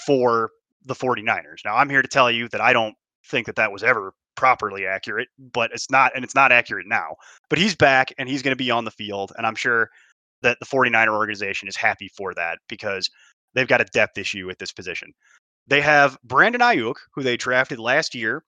for 0.07 0.51
the 0.85 0.95
49ers. 0.95 1.65
Now 1.65 1.77
I'm 1.77 1.91
here 1.91 2.03
to 2.03 2.09
tell 2.09 2.31
you 2.31 2.49
that 2.49 2.61
I 2.61 2.73
don't 2.73 2.95
think 3.27 3.47
that 3.47 3.57
that 3.57 3.73
was 3.73 3.83
ever 3.83 4.13
properly 4.37 4.87
accurate, 4.87 5.29
but 5.53 5.71
it's 5.73 5.91
not, 5.91 6.13
and 6.15 6.25
it's 6.25 6.35
not 6.35 6.53
accurate 6.53 6.87
now. 6.87 7.17
But 7.49 7.59
he's 7.59 7.75
back 7.75 8.13
and 8.19 8.29
he's 8.29 8.43
going 8.43 8.53
to 8.53 8.63
be 8.63 8.71
on 8.71 8.85
the 8.85 8.91
field, 8.91 9.33
and 9.37 9.47
I'm 9.47 9.55
sure 9.55 9.91
that 10.43 10.59
the 10.61 10.67
49er 10.67 11.09
organization 11.09 11.69
is 11.69 11.77
happy 11.77 12.09
for 12.17 12.35
that 12.35 12.59
because 12.69 13.09
they've 13.55 13.69
got 13.69 13.81
a 13.81 13.87
depth 13.87 14.19
issue 14.19 14.51
at 14.51 14.59
this 14.59 14.73
position. 14.73 15.13
They 15.67 15.81
have 15.81 16.19
Brandon 16.25 16.61
Aiyuk, 16.61 16.97
who 17.15 17.23
they 17.23 17.37
drafted 17.37 17.79
last 17.79 18.15
year 18.15 18.45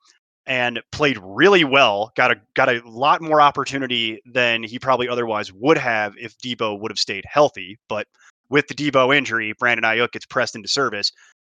and 0.46 0.80
played 0.92 1.18
really 1.22 1.64
well. 1.64 2.12
Got 2.14 2.30
a 2.32 2.36
got 2.54 2.68
a 2.68 2.82
lot 2.84 3.20
more 3.20 3.40
opportunity 3.40 4.20
than 4.26 4.62
he 4.62 4.78
probably 4.78 5.08
otherwise 5.08 5.52
would 5.52 5.78
have 5.78 6.14
if 6.18 6.36
Deebo 6.38 6.78
would 6.78 6.90
have 6.90 6.98
stayed 6.98 7.24
healthy. 7.26 7.78
But 7.88 8.06
with 8.48 8.68
the 8.68 8.74
Deebo 8.74 9.16
injury, 9.16 9.54
Brandon 9.58 9.84
Aiyuk 9.84 10.12
gets 10.12 10.26
pressed 10.26 10.54
into 10.54 10.68
service, 10.68 11.10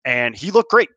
and 0.04 0.36
he 0.36 0.50
looked 0.50 0.70
great. 0.70 0.88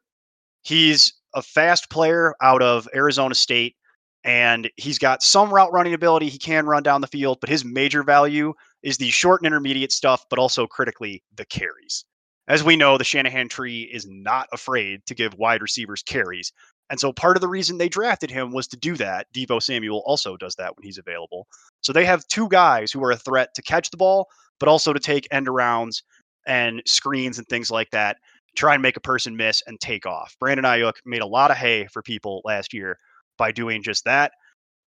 He's 0.64 1.14
a 1.34 1.42
fast 1.42 1.90
player 1.90 2.36
out 2.42 2.62
of 2.62 2.88
Arizona 2.94 3.36
State, 3.36 3.76
and 4.24 4.70
he's 4.78 5.00
got 5.00 5.24
some 5.24 5.54
route 5.54 5.72
running 5.74 5.94
ability. 5.94 6.30
He 6.30 6.38
can 6.38 6.66
run 6.66 6.84
down 6.84 7.02
the 7.02 7.08
field, 7.08 7.40
but 7.42 7.50
his 7.50 7.66
major 7.66 8.04
value 8.04 8.54
is 8.84 8.98
the 8.98 9.10
short 9.10 9.42
and 9.42 9.48
intermediate 9.48 9.92
stuff, 9.92 10.26
but 10.30 10.40
also 10.40 10.68
critically 10.68 11.24
the 11.36 11.46
carries. 11.46 12.06
As 12.48 12.64
we 12.64 12.76
know, 12.76 12.98
the 12.98 13.04
Shanahan 13.04 13.50
tree 13.50 13.90
is 13.94 14.08
not 14.10 14.48
afraid 14.52 15.06
to 15.06 15.16
give 15.16 15.34
wide 15.36 15.62
receivers 15.62 16.04
carries. 16.04 16.52
And 16.90 17.00
so 17.00 17.14
part 17.14 17.38
of 17.38 17.42
the 17.42 17.48
reason 17.48 17.78
they 17.78 17.88
drafted 17.88 18.30
him 18.30 18.52
was 18.52 18.68
to 18.68 18.78
do 18.78 18.98
that. 18.98 19.28
Deebo 19.34 19.62
Samuel 19.62 20.04
also 20.06 20.36
does 20.36 20.56
that 20.56 20.76
when 20.76 20.84
he's 20.84 20.98
available. 20.98 21.48
So 21.82 21.94
they 21.94 22.04
have 22.04 22.28
two 22.28 22.50
guys 22.50 22.92
who 22.92 23.04
are 23.04 23.12
a 23.12 23.18
threat 23.18 23.54
to 23.56 23.62
catch 23.62 23.90
the 23.90 23.98
ball, 23.98 24.28
but 24.60 24.68
also 24.68 24.92
to 24.92 25.00
take 25.00 25.28
end 25.32 25.48
arounds 25.48 26.04
and 26.46 26.82
screens 26.86 27.38
and 27.38 27.48
things 27.48 27.72
like 27.72 27.90
that 27.92 28.18
try 28.56 28.74
and 28.74 28.82
make 28.82 28.98
a 28.98 29.02
person 29.02 29.36
miss 29.36 29.62
and 29.68 29.80
take 29.80 30.06
off. 30.06 30.36
Brandon 30.40 30.66
Aiyuk 30.66 30.94
made 31.06 31.22
a 31.22 31.28
lot 31.28 31.52
of 31.52 31.58
hay 31.58 31.88
for 31.92 32.02
people 32.02 32.42
last 32.44 32.74
year 32.74 32.98
by 33.38 33.52
doing 33.52 33.82
just 33.82 34.06
that. 34.06 34.32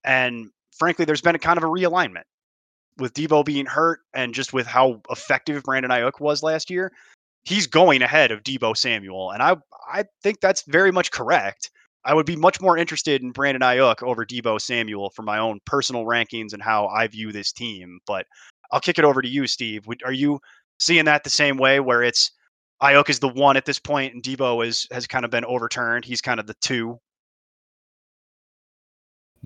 And 0.05 0.51
frankly, 0.77 1.05
there's 1.05 1.23
been 1.23 1.35
a 1.35 1.39
kind 1.39 1.57
of 1.57 1.65
a 1.65 1.69
realignment 1.69 2.25
with 2.99 3.15
Deebo 3.15 3.45
being 3.45 3.67
hurt 3.67 4.01
and 4.15 4.35
just 4.35 4.53
with 4.53 4.67
how 4.67 5.01
effective 5.11 5.63
Brandon 5.63 5.91
Aiyuk 5.91 6.21
was 6.21 6.43
last 6.43 6.71
year. 6.71 6.93
He's 7.43 7.67
going 7.67 8.03
ahead 8.03 8.31
of 8.31 8.43
Deebo 8.43 8.77
Samuel, 8.77 9.31
and 9.31 9.43
I 9.43 9.57
I 9.93 10.05
think 10.23 10.41
that's 10.41 10.63
very 10.63 10.91
much 10.91 11.11
correct. 11.11 11.71
I 12.07 12.15
would 12.15 12.27
be 12.27 12.37
much 12.37 12.61
more 12.61 12.79
interested 12.79 13.23
in 13.23 13.33
Brandon 13.33 13.63
Aiyuk 13.63 14.03
over 14.03 14.25
Deebo 14.25 14.61
Samuel 14.61 15.11
for 15.11 15.23
my 15.23 15.39
own 15.39 15.61
personal 15.67 16.05
rankings 16.05 16.53
and 16.53 16.63
how 16.63 16.87
I 16.89 17.07
view 17.07 17.33
this 17.33 17.53
team. 17.53 17.99
But 18.07 18.27
I'll 18.73 18.81
kick 18.81 18.99
it 18.99 19.05
over 19.05 19.21
to 19.21 19.29
you, 19.29 19.47
Steve. 19.47 19.85
Are 20.05 20.13
you 20.13 20.41
seeing 20.79 21.05
that 21.07 21.25
the 21.25 21.31
same 21.31 21.57
way, 21.57 21.81
where 21.81 22.03
it's 22.03 22.31
Aiyuk 22.83 23.09
is 23.09 23.19
the 23.19 23.29
one 23.29 23.57
at 23.57 23.65
this 23.65 23.79
point, 23.79 24.15
and 24.15 24.23
Deebo 24.23 24.67
is 24.67 24.87
has 24.91 25.07
kind 25.07 25.25
of 25.25 25.31
been 25.31 25.45
overturned. 25.45 26.05
He's 26.05 26.21
kind 26.21 26.41
of 26.41 26.47
the 26.47 26.55
two. 26.55 26.99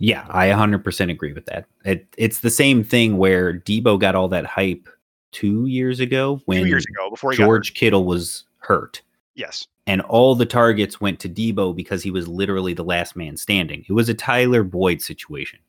Yeah, 0.01 0.25
I 0.29 0.49
100% 0.49 1.11
agree 1.11 1.33
with 1.33 1.47
that. 1.47 1.67
It, 1.85 2.07
it's 2.17 2.41
the 2.41 2.51
same 2.51 2.85
thing 2.85 3.19
where 3.19 3.55
Deebo 3.55 3.99
got 3.99 4.14
all 4.14 4.29
that 4.29 4.47
hype 4.47 4.88
two 5.33 5.67
years 5.67 5.99
ago 5.99 6.41
when 6.47 6.62
Two 6.62 6.69
years 6.69 6.87
ago, 6.87 7.11
before 7.11 7.33
he 7.33 7.38
got 7.38 7.43
hurt. 7.43 7.47
George 7.47 7.75
Kittle 7.75 8.05
was 8.05 8.45
hurt. 8.59 9.03
Yes, 9.35 9.67
And 9.87 10.01
all 10.03 10.35
the 10.35 10.47
targets 10.47 11.01
went 11.01 11.21
to 11.21 11.29
Deebo 11.29 11.75
because 11.75 12.03
he 12.03 12.11
was 12.11 12.27
literally 12.27 12.75
the 12.75 12.85
last 12.85 13.14
man 13.14 13.37
standing. 13.37 13.85
It 13.88 13.93
was 13.93 14.09
a 14.09 14.14
Tyler 14.14 14.64
Boyd 14.64 15.01
situation. 15.01 15.61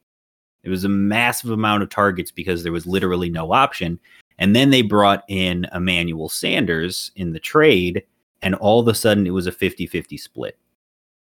It 0.64 0.70
was 0.70 0.84
a 0.84 0.90
massive 0.90 1.52
amount 1.52 1.84
of 1.84 1.90
targets 1.90 2.32
because 2.32 2.64
there 2.64 2.72
was 2.72 2.88
literally 2.88 3.30
no 3.30 3.54
option. 3.54 4.00
And 4.40 4.56
then 4.56 4.72
they 4.72 4.82
brought 4.82 5.24
in 5.28 5.68
Emmanuel 5.74 6.30
Sanders 6.30 7.12
in 7.16 7.34
the 7.34 7.40
trade, 7.40 8.04
and 8.42 8.56
all 8.56 8.80
of 8.80 8.88
a 8.88 8.96
sudden 8.96 9.28
it 9.28 9.32
was 9.32 9.46
a 9.48 9.52
50 9.52 9.86
50 9.86 10.18
split. 10.18 10.58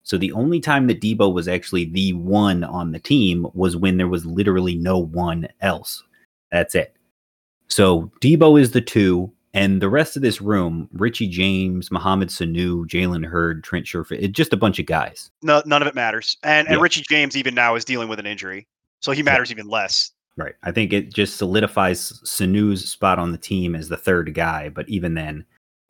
So 0.03 0.17
the 0.17 0.33
only 0.33 0.59
time 0.59 0.85
that 0.87 1.01
Deebo 1.01 1.33
was 1.33 1.47
actually 1.47 1.85
the 1.85 2.13
one 2.13 2.63
on 2.63 2.91
the 2.91 2.99
team 2.99 3.47
was 3.53 3.75
when 3.75 3.97
there 3.97 4.07
was 4.07 4.23
literally 4.25 4.75
no 4.75 4.99
one 4.99 5.47
else. 5.61 6.03
That's 6.51 6.75
it. 6.75 6.95
So 7.69 8.11
Deebo 8.21 8.61
is 8.61 8.71
the 8.71 8.81
two, 8.81 9.31
and 9.55 9.81
the 9.81 9.89
rest 9.89 10.15
of 10.15 10.21
this 10.21 10.41
room, 10.41 10.87
Richie 10.93 11.27
James, 11.27 11.89
Mohamed 11.89 12.27
Sanu, 12.29 12.85
Jalen 12.85 13.25
Hurd, 13.25 13.63
Trent 13.63 13.85
Sherfield, 13.87 14.21
it's 14.21 14.33
just 14.33 14.53
a 14.53 14.57
bunch 14.57 14.77
of 14.77 14.85
guys. 14.85 15.31
no, 15.41 15.63
none 15.65 15.81
of 15.81 15.87
it 15.87 15.95
matters. 15.95 16.37
And 16.43 16.67
and 16.67 16.75
Yeah. 16.75 16.81
Richie 16.83 17.03
James 17.09 17.35
even 17.35 17.55
now 17.55 17.75
is 17.75 17.83
dealing 17.85 18.07
with 18.09 18.19
an 18.19 18.27
injury, 18.27 18.67
so 18.99 19.11
he 19.11 19.23
matters 19.23 19.49
even 19.51 19.67
less. 19.67 20.11
Right. 20.37 20.55
I 20.63 20.71
think 20.71 20.91
it 20.91 21.13
just 21.13 21.37
solidifies 21.37 22.21
Sanu's 22.25 22.89
spot 22.89 23.19
on 23.19 23.31
the 23.31 23.37
team 23.37 23.73
as 23.73 23.87
the 23.87 23.95
third 23.95 24.33
guy, 24.33 24.67
but 24.69 24.89
even 24.89 25.13
then, 25.13 25.45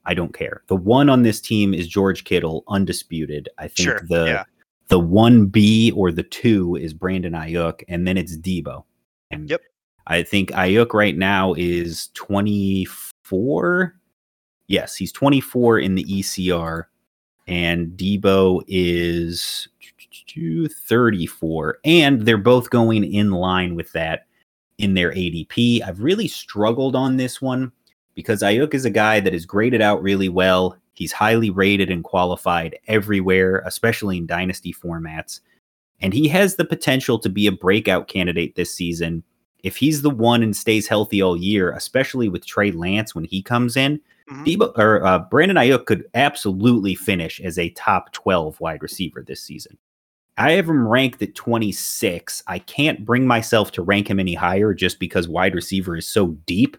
I 0.06 0.14
don't 0.14 0.36
care. 0.36 0.62
The 0.68 0.76
one 0.76 1.10
on 1.10 1.24
this 1.24 1.42
team 1.42 1.74
is 1.74 1.88
George 1.88 2.26
Kittle, 2.26 2.64
undisputed. 2.68 3.50
I 3.58 3.64
think 3.68 3.90
Sure, 3.90 4.06
the 4.08 4.26
yeah. 4.26 4.44
the 4.90 5.00
one 5.00 5.48
B 5.48 5.92
or 5.96 6.12
the 6.12 6.22
two 6.22 6.76
is 6.76 6.94
Brandon 6.94 7.34
Aiyuk, 7.34 7.84
and 7.88 8.08
then 8.08 8.18
it's 8.18 8.38
Deebo. 8.38 8.84
And 9.32 9.50
Yep. 9.50 9.62
I 10.06 10.22
think 10.22 10.52
Aiyuk 10.52 10.94
right 10.94 11.18
now 11.18 11.56
is 11.58 12.10
24. 12.14 13.96
Yes, 14.68 14.96
he's 14.96 15.12
24 15.12 15.80
in 15.80 15.96
the 15.96 16.04
ECR, 16.04 16.84
and 17.48 17.88
Deebo 17.98 18.62
is 18.68 19.68
34. 20.88 21.80
And 21.84 22.22
they're 22.22 22.38
both 22.38 22.70
going 22.70 23.12
in 23.12 23.32
line 23.32 23.74
with 23.76 23.92
that 23.94 24.28
in 24.78 24.94
their 24.94 25.12
ADP. 25.12 25.82
I've 25.82 26.02
really 26.02 26.28
struggled 26.28 26.96
on 26.96 27.18
this 27.18 27.42
one 27.42 27.72
because 28.14 28.42
Aiyuk 28.42 28.74
is 28.74 28.86
a 28.86 28.90
guy 28.90 29.20
that 29.20 29.34
is 29.34 29.46
graded 29.46 29.82
out 29.82 30.02
really 30.02 30.30
well. 30.30 30.78
He's 30.94 31.12
highly 31.12 31.50
rated 31.50 31.90
and 31.90 32.04
qualified 32.04 32.78
everywhere, 32.88 33.64
especially 33.66 34.18
in 34.18 34.26
dynasty 34.26 34.74
formats. 34.74 35.42
And 36.02 36.14
he 36.14 36.28
has 36.30 36.56
the 36.56 36.66
potential 36.66 37.20
to 37.20 37.30
be 37.30 37.48
a 37.48 37.52
breakout 37.52 38.08
candidate 38.08 38.56
this 38.56 38.74
season. 38.74 39.24
If 39.64 39.76
he's 39.78 40.02
the 40.02 40.10
one 40.10 40.44
and 40.44 40.56
stays 40.56 40.88
healthy 40.88 41.22
all 41.22 41.36
year, 41.38 41.72
especially 41.72 42.30
with 42.30 42.46
Trey 42.46 42.72
Lance 42.72 43.16
when 43.16 43.24
he 43.26 43.42
comes 43.42 43.76
in, 43.78 44.00
Mhm. 44.30 44.44
Deebo 44.46 44.78
or 44.78 45.06
uh, 45.06 45.20
Brandon 45.20 45.56
Aiyuk 45.58 45.86
could 45.86 46.06
absolutely 46.16 46.96
finish 46.96 47.40
as 47.42 47.60
a 47.60 47.70
top 47.70 48.12
12 48.12 48.60
wide 48.60 48.82
receiver 48.82 49.22
this 49.22 49.40
season. 49.42 49.78
I 50.38 50.52
have 50.52 50.67
him 50.67 50.88
ranked 50.88 51.21
at 51.21 51.36
26. 51.36 52.43
I 52.48 52.60
can't 52.60 53.06
bring 53.06 53.26
myself 53.26 53.71
to 53.71 53.82
rank 53.82 54.10
him 54.10 54.19
any 54.19 54.34
higher 54.34 54.74
just 54.74 55.00
because 55.00 55.28
wide 55.28 55.56
receiver 55.56 55.95
is 55.95 56.08
so 56.08 56.28
deep. 56.45 56.78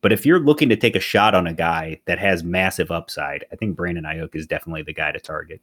But 0.00 0.12
if 0.12 0.26
you're 0.26 0.40
looking 0.40 0.68
to 0.70 0.76
take 0.76 0.96
a 0.96 1.00
shot 1.00 1.34
on 1.34 1.46
a 1.46 1.52
guy 1.52 2.00
that 2.06 2.18
has 2.18 2.42
massive 2.42 2.90
upside, 2.90 3.44
I 3.52 3.56
think 3.56 3.76
Brandon 3.76 4.04
Aiyuk 4.04 4.34
is 4.34 4.46
definitely 4.46 4.82
the 4.82 4.94
guy 4.94 5.12
to 5.12 5.20
target. 5.20 5.60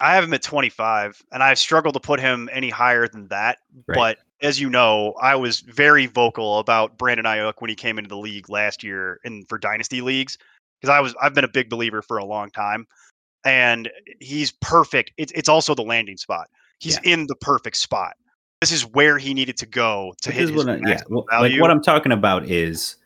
I 0.00 0.14
have 0.14 0.24
him 0.24 0.34
at 0.34 0.42
25, 0.42 1.22
and 1.32 1.42
I've 1.42 1.58
struggled 1.58 1.94
to 1.94 2.00
put 2.00 2.20
him 2.20 2.48
any 2.52 2.70
higher 2.70 3.08
than 3.08 3.28
that. 3.28 3.58
Right. 3.86 3.96
But 3.96 4.18
as 4.40 4.60
you 4.60 4.70
know, 4.70 5.14
I 5.20 5.36
was 5.36 5.60
very 5.60 6.06
vocal 6.06 6.58
about 6.58 6.96
Brandon 6.98 7.26
Aiyuk 7.26 7.54
when 7.58 7.68
he 7.68 7.76
came 7.76 7.98
into 7.98 8.08
the 8.08 8.16
league 8.16 8.48
last 8.48 8.82
year 8.82 9.20
in 9.24 9.44
for 9.44 9.58
dynasty 9.58 10.00
leagues 10.00 10.38
because 10.80 10.92
I 10.92 11.00
was 11.00 11.14
I've 11.20 11.34
been 11.34 11.44
a 11.44 11.48
big 11.48 11.68
believer 11.68 12.02
for 12.02 12.18
a 12.18 12.24
long 12.24 12.50
time, 12.50 12.86
and 13.44 13.90
he's 14.20 14.52
perfect. 14.60 15.12
It's 15.16 15.32
it's 15.32 15.48
also 15.48 15.74
the 15.74 15.82
landing 15.82 16.16
spot. 16.16 16.48
He's 16.80 16.98
in 17.02 17.26
the 17.26 17.34
perfect 17.36 17.76
spot. 17.76 18.14
This 18.60 18.72
is 18.72 18.84
where 18.86 19.18
he 19.18 19.34
needed 19.34 19.56
to 19.58 19.66
go 19.66 20.12
to 20.22 20.28
This 20.30 20.36
hit 20.38 20.48
his 20.48 20.56
what 20.64 20.68
I- 20.68 20.78
yeah, 20.88 21.00
well, 21.08 21.24
like 21.30 21.40
value. 21.42 21.60
what 21.60 21.70
I'm 21.70 21.82
talking 21.82 22.10
about 22.12 22.44
is 22.48 22.96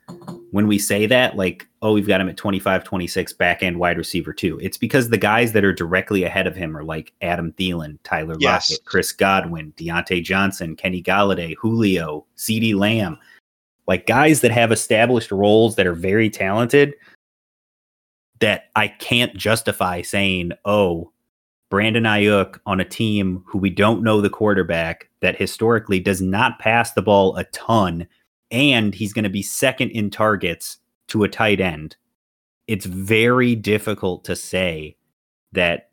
when 0.51 0.67
we 0.67 0.79
say 0.79 1.05
that, 1.05 1.35
like, 1.37 1.67
oh, 1.83 1.93
we've 1.93 2.07
got 2.07 2.19
him 2.19 2.27
at 2.27 2.37
25, 2.37 2.83
26 2.83 3.33
back 3.33 3.61
end 3.63 3.77
wide 3.79 3.97
receiver 3.97 4.33
too. 4.33 4.59
It's 4.63 4.77
because 4.77 5.09
the 5.09 5.17
guys 5.17 5.51
that 5.53 5.63
are 5.63 5.71
directly 5.73 6.23
ahead 6.23 6.47
of 6.47 6.55
him 6.55 6.75
are 6.75 6.83
like 6.83 7.13
Adam 7.21 7.51
Thielen, 7.53 7.97
Tyler 8.03 8.35
Yes. 8.39 8.71
Lockett, 8.71 8.85
Chris 8.85 9.11
Godwin, 9.11 9.73
Diontae 9.77 10.23
Johnson, 10.23 10.75
Kenny 10.75 11.01
Golladay, 11.03 11.55
Julio, 11.59 12.25
CeeDee 12.35 12.75
Lamb, 12.75 13.17
like 13.87 14.07
guys 14.07 14.41
that 14.41 14.51
have 14.51 14.71
established 14.71 15.31
roles 15.31 15.75
that 15.75 15.85
are 15.87 15.93
very 15.95 16.29
talented. 16.31 16.95
That 18.39 18.65
I 18.75 18.87
can't 18.87 19.35
justify 19.35 20.01
saying, 20.01 20.51
oh, 20.65 21.11
Brandon 21.69 22.03
Aiyuk 22.03 22.59
on 22.65 22.79
a 22.79 22.85
team 22.85 23.43
who 23.47 23.57
we 23.57 23.69
don't 23.69 24.03
know 24.03 24.21
the 24.21 24.29
quarterback 24.29 25.09
that 25.21 25.37
historically 25.37 25.99
does 25.99 26.21
not 26.21 26.59
pass 26.59 26.93
the 26.93 27.01
ball 27.01 27.35
a 27.35 27.45
ton, 27.45 28.07
and 28.51 28.93
he's 28.93 29.13
going 29.13 29.23
to 29.23 29.29
be 29.29 29.41
second 29.41 29.89
in 29.89 30.11
targets 30.11 30.77
to 31.07 31.23
a 31.23 31.29
tight 31.29 31.59
end. 31.59 31.95
It's 32.67 32.85
very 32.85 33.55
difficult 33.55 34.23
to 34.25 34.35
say 34.35 34.97
that 35.51 35.89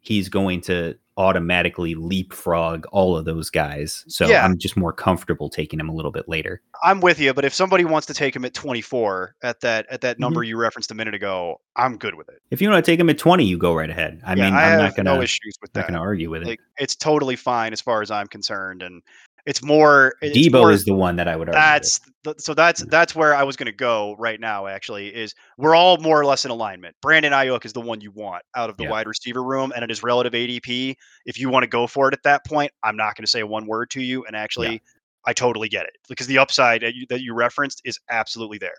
he's 0.00 0.28
going 0.28 0.62
to 0.62 0.96
automatically 1.16 1.94
leapfrog 1.94 2.86
all 2.92 3.16
of 3.16 3.24
those 3.24 3.50
guys. 3.50 4.04
So 4.08 4.28
Yeah. 4.28 4.44
I'm 4.44 4.56
just 4.58 4.76
more 4.76 4.92
comfortable 4.92 5.50
taking 5.50 5.78
him 5.78 5.88
a 5.88 5.94
little 5.94 6.10
bit 6.10 6.28
later. 6.28 6.62
I'm 6.82 7.00
with 7.00 7.18
you, 7.20 7.34
but 7.34 7.44
if 7.44 7.52
somebody 7.52 7.84
wants 7.84 8.06
to 8.06 8.14
take 8.14 8.34
him 8.34 8.44
at 8.44 8.54
24 8.54 9.34
at 9.42 9.60
that 9.60 9.86
at 9.90 10.00
that 10.00 10.16
Mm-hmm. 10.16 10.22
number 10.22 10.42
you 10.44 10.56
referenced 10.56 10.90
a 10.90 10.94
minute 10.94 11.14
ago, 11.14 11.60
I'm 11.76 11.98
good 11.98 12.14
with 12.14 12.28
it. 12.28 12.40
If 12.50 12.62
you 12.62 12.70
want 12.70 12.84
to 12.84 12.90
take 12.90 12.98
him 12.98 13.10
at 13.10 13.18
20, 13.18 13.44
you 13.44 13.58
go 13.58 13.74
right 13.74 13.90
ahead. 13.90 14.20
I 14.24 14.34
Yeah, 14.34 14.44
mean, 14.44 14.54
I 14.54 14.64
I'm 14.64 14.70
have 14.70 14.78
not 14.80 14.96
going 14.96 15.04
no 15.04 15.16
to 15.18 15.22
issues 15.22 15.54
with 15.60 15.74
not 15.74 15.82
that. 15.82 15.88
going 15.88 15.94
to 15.94 16.00
argue 16.00 16.30
with 16.30 16.46
it. 16.46 16.58
It's 16.78 16.96
totally 16.96 17.36
fine 17.36 17.72
as 17.72 17.80
far 17.80 18.00
as 18.02 18.10
I'm 18.10 18.26
concerned, 18.26 18.82
and 18.82 19.02
it's 19.46 19.62
more. 19.62 20.14
It's 20.22 20.36
Deebo 20.36 20.60
more, 20.60 20.70
is 20.72 20.84
the 20.84 20.94
one 20.94 21.16
that 21.16 21.28
I 21.28 21.36
would 21.36 21.48
argue. 21.48 21.60
that's 21.60 22.00
th- 22.24 22.36
so 22.38 22.54
that's 22.54 22.84
that's 22.86 23.14
where 23.14 23.34
I 23.34 23.42
was 23.42 23.56
going 23.56 23.66
to 23.66 23.72
go 23.72 24.14
right 24.18 24.38
now. 24.40 24.66
Actually, 24.66 25.08
is 25.08 25.34
we're 25.58 25.74
all 25.74 25.96
more 25.98 26.20
or 26.20 26.24
less 26.24 26.44
in 26.44 26.50
alignment. 26.50 26.94
Brandon 27.02 27.32
Aiyuk 27.32 27.64
is 27.64 27.72
the 27.72 27.80
one 27.80 28.00
you 28.00 28.10
want 28.10 28.42
out 28.54 28.70
of 28.70 28.76
the 28.76 28.84
Yeah. 28.84 28.90
wide 28.90 29.06
receiver 29.06 29.42
room, 29.42 29.72
and 29.74 29.82
it 29.84 29.90
is 29.90 30.02
relative 30.02 30.32
ADP. 30.34 30.96
If 31.26 31.38
you 31.38 31.48
want 31.48 31.62
to 31.64 31.68
go 31.68 31.86
for 31.86 32.08
it 32.08 32.14
at 32.14 32.22
that 32.24 32.44
point, 32.46 32.70
I'm 32.82 32.96
not 32.96 33.16
going 33.16 33.24
to 33.24 33.30
say 33.30 33.42
one 33.42 33.66
word 33.66 33.90
to 33.90 34.02
you. 34.02 34.24
And 34.26 34.36
actually, 34.36 34.82
I 35.26 35.32
totally 35.32 35.68
get 35.68 35.84
it 35.84 35.96
because 36.08 36.26
the 36.26 36.38
upside 36.38 36.82
that 36.82 36.94
you, 36.94 37.06
that 37.10 37.20
you 37.22 37.34
referenced 37.34 37.82
is 37.84 37.98
absolutely 38.10 38.58
there. 38.58 38.76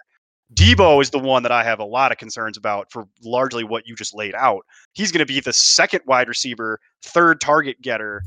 Deebo 0.54 1.02
is 1.02 1.10
the 1.12 1.20
one 1.20 1.44
that 1.44 1.52
I 1.54 1.64
have 1.64 1.80
a 1.80 1.86
lot 1.86 2.12
of 2.12 2.18
concerns 2.18 2.58
about 2.58 2.92
for 2.92 3.08
largely 3.24 3.64
what 3.64 3.88
you 3.88 3.96
just 3.96 4.14
laid 4.14 4.36
out. 4.36 4.66
He's 4.92 5.10
going 5.12 5.20
to 5.20 5.26
be 5.26 5.40
the 5.40 5.54
second 5.54 6.02
wide 6.08 6.28
receiver, 6.28 6.80
third 7.04 7.40
target 7.40 7.82
getter, 7.82 8.22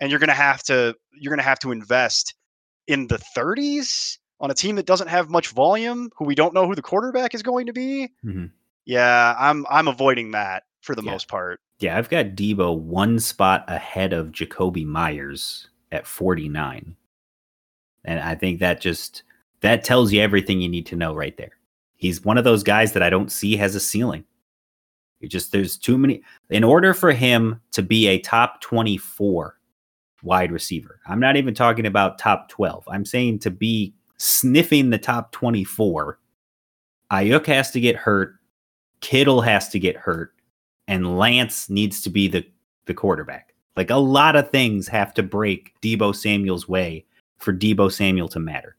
and 0.00 0.10
you're 0.10 0.20
going 0.20 0.28
to 0.28 0.34
have 0.34 0.62
to 0.64 0.94
you're 1.12 1.30
going 1.30 1.38
to 1.38 1.44
have 1.48 1.58
to 1.60 1.72
invest 1.72 2.34
in 2.86 3.06
the 3.06 3.18
30s 3.36 4.18
on 4.40 4.50
a 4.50 4.54
team 4.54 4.76
that 4.76 4.86
doesn't 4.86 5.08
have 5.08 5.28
much 5.30 5.48
volume, 5.48 6.10
who 6.16 6.24
we 6.24 6.34
don't 6.34 6.54
know 6.54 6.66
who 6.66 6.74
the 6.74 6.82
quarterback 6.82 7.34
is 7.34 7.42
going 7.42 7.66
to 7.66 7.72
be. 7.72 8.10
Mhm. 8.24 8.50
Yeah, 8.86 9.34
I'm 9.38 9.66
I'm 9.70 9.86
avoiding 9.88 10.30
that 10.32 10.64
for 10.80 10.94
the 10.94 11.02
Yeah. 11.02 11.12
most 11.12 11.28
part. 11.28 11.60
Yeah, 11.78 11.96
I've 11.96 12.08
got 12.10 12.26
Deebo 12.34 12.78
one 12.78 13.18
spot 13.20 13.64
ahead 13.68 14.12
of 14.12 14.28
Jakobi 14.28 14.84
Meyers 14.84 15.68
at 15.92 16.06
49. 16.06 16.96
And 18.04 18.20
I 18.20 18.34
think 18.34 18.60
that 18.60 18.80
just 18.80 19.22
that 19.60 19.84
tells 19.84 20.10
you 20.12 20.20
everything 20.22 20.60
you 20.60 20.68
need 20.68 20.86
to 20.86 20.96
know 20.96 21.14
right 21.14 21.36
there. 21.36 21.52
He's 21.96 22.24
one 22.24 22.38
of 22.38 22.44
those 22.44 22.62
guys 22.62 22.92
that 22.92 23.02
I 23.02 23.10
don't 23.10 23.30
see 23.30 23.56
has 23.56 23.74
a 23.74 23.80
ceiling. 23.80 24.24
You 25.20 25.28
just 25.28 25.52
there's 25.52 25.76
too 25.76 25.98
many 25.98 26.22
in 26.48 26.64
order 26.64 26.94
for 26.94 27.12
him 27.12 27.60
to 27.72 27.82
be 27.82 28.06
a 28.08 28.18
top 28.20 28.62
24 28.62 29.58
wide 30.22 30.52
receiver. 30.52 31.00
I'm 31.06 31.20
not 31.20 31.36
even 31.36 31.54
talking 31.54 31.86
about 31.86 32.18
top 32.18 32.48
12. 32.48 32.84
I'm 32.88 33.04
saying 33.04 33.40
to 33.40 33.50
be 33.50 33.94
sniffing 34.16 34.90
the 34.90 34.98
top 34.98 35.32
24. 35.32 36.18
Aiyuk 37.12 37.46
has 37.46 37.70
to 37.72 37.80
get 37.80 37.96
hurt, 37.96 38.36
Kittle 39.00 39.40
has 39.40 39.68
to 39.70 39.78
get 39.78 39.96
hurt, 39.96 40.32
and 40.86 41.18
Lance 41.18 41.68
needs 41.68 42.02
to 42.02 42.10
be 42.10 42.28
the 42.28 42.46
the 42.86 42.94
quarterback. 42.94 43.54
Like 43.76 43.90
a 43.90 43.96
lot 43.96 44.36
of 44.36 44.50
things 44.50 44.88
have 44.88 45.14
to 45.14 45.22
break 45.22 45.74
Deebo 45.80 46.14
Samuel's 46.14 46.68
way 46.68 47.04
for 47.38 47.52
Deebo 47.52 47.90
Samuel 47.92 48.28
to 48.28 48.38
matter. 48.38 48.76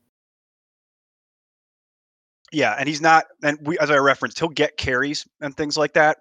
Yeah, 2.51 2.75
and 2.77 2.87
he's 2.87 3.01
not 3.01 3.25
and 3.43 3.57
we 3.65 3.77
as 3.79 3.89
I 3.89 3.97
referenced, 3.97 4.39
he'll 4.39 4.49
get 4.49 4.77
carries 4.77 5.27
and 5.39 5.55
things 5.55 5.77
like 5.77 5.93
that. 5.93 6.19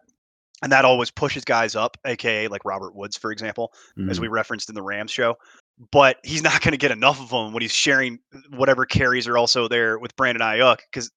And 0.62 0.70
that 0.73 0.85
always 0.85 1.11
pushes 1.11 1.44
guys 1.44 1.75
up, 1.75 1.96
aka 2.05 2.49
like 2.49 2.64
Robert 2.64 2.94
Woods, 2.94 3.16
for 3.16 3.33
example, 3.33 3.73
as 4.11 4.18
Mhm. 4.18 4.23
we 4.23 4.29
referenced 4.29 4.68
in 4.68 4.75
the 4.75 4.83
Rams 4.83 5.11
show. 5.11 5.38
But 5.90 6.18
he's 6.23 6.42
not 6.42 6.61
going 6.61 6.73
to 6.73 6.79
get 6.79 6.90
enough 6.90 7.18
of 7.20 7.31
them 7.31 7.53
when 7.55 7.62
he's 7.62 7.73
sharing 7.73 8.18
whatever 8.51 8.85
carries 8.85 9.27
are 9.27 9.38
also 9.38 9.68
there 9.68 9.99
with 9.99 10.14
Brandon 10.16 10.42
Aiyuk 10.42 10.81
because 10.92 11.11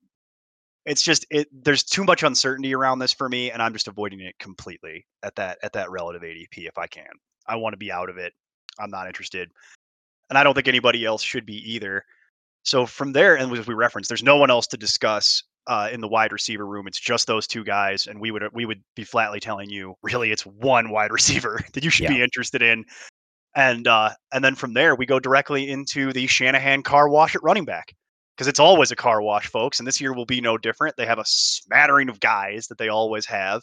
it's 0.86 1.02
just 1.02 1.26
it. 1.30 1.48
There's 1.52 1.84
too 1.84 2.06
much 2.06 2.24
uncertainty 2.24 2.74
around 2.74 3.00
this 3.00 3.14
for 3.14 3.28
me, 3.28 3.52
and 3.52 3.62
I'm 3.62 3.74
just 3.74 3.90
avoiding 3.90 4.22
it 4.22 4.38
completely 4.40 5.06
at 5.24 5.36
that 5.36 5.58
at 5.64 5.74
that 5.74 5.92
relative 5.92 6.24
ADP 6.24 6.68
if 6.68 6.78
I 6.78 6.88
can. 6.88 7.12
I 7.48 7.58
want 7.58 7.74
to 7.74 7.78
be 7.78 7.92
out 7.92 8.10
of 8.10 8.18
it. 8.18 8.34
I'm 8.80 8.90
not 8.90 9.08
interested, 9.08 9.52
and 10.30 10.38
I 10.38 10.44
don't 10.44 10.54
think 10.54 10.70
anybody 10.70 11.04
else 11.06 11.22
should 11.22 11.46
be 11.46 11.58
either. 11.70 12.06
So 12.64 12.86
from 12.86 13.12
there, 13.12 13.36
and 13.36 13.52
as 13.52 13.68
we 13.68 13.74
referenced, 13.74 14.10
there's 14.10 14.24
no 14.24 14.38
one 14.38 14.50
else 14.50 14.68
to 14.68 14.78
discuss 14.78 15.44
uh, 15.68 15.90
in 15.92 16.02
the 16.02 16.08
wide 16.08 16.32
receiver 16.32 16.66
room. 16.66 16.88
It's 16.88 17.00
just 17.00 17.28
those 17.28 17.48
two 17.48 17.64
guys, 17.64 18.08
and 18.08 18.20
we 18.20 18.32
would 18.32 18.44
we 18.54 18.66
would 18.66 18.82
be 18.96 19.04
flatly 19.04 19.40
telling 19.40 19.70
you, 19.70 19.96
really, 20.02 20.32
it's 20.32 20.46
one 20.46 20.90
wide 20.90 21.12
receiver 21.12 21.62
that 21.74 21.84
you 21.84 21.90
should 21.90 22.08
be 22.08 22.22
interested 22.22 22.62
in. 22.62 22.86
And 23.56 23.88
uh, 23.88 24.12
and 24.32 24.44
then 24.44 24.56
from 24.56 24.74
there, 24.74 24.96
we 24.96 25.06
go 25.06 25.20
directly 25.20 25.70
into 25.70 26.12
the 26.12 26.28
Shanahan 26.28 26.84
car 26.84 27.08
wash 27.08 27.36
at 27.36 27.44
running 27.44 27.66
back 27.66 27.94
because 28.36 28.48
it's 28.48 28.60
always 28.60 28.92
a 28.92 28.96
car 28.96 29.22
wash, 29.22 29.48
folks. 29.48 29.80
And 29.80 29.88
this 29.88 30.02
year 30.02 30.14
will 30.14 30.26
be 30.26 30.42
no 30.42 30.58
different. 30.58 30.96
They 30.98 31.06
have 31.06 31.20
a 31.20 31.26
smattering 31.26 32.10
of 32.10 32.20
guys 32.20 32.68
that 32.68 32.78
they 32.78 32.90
always 32.90 33.26
have. 33.28 33.62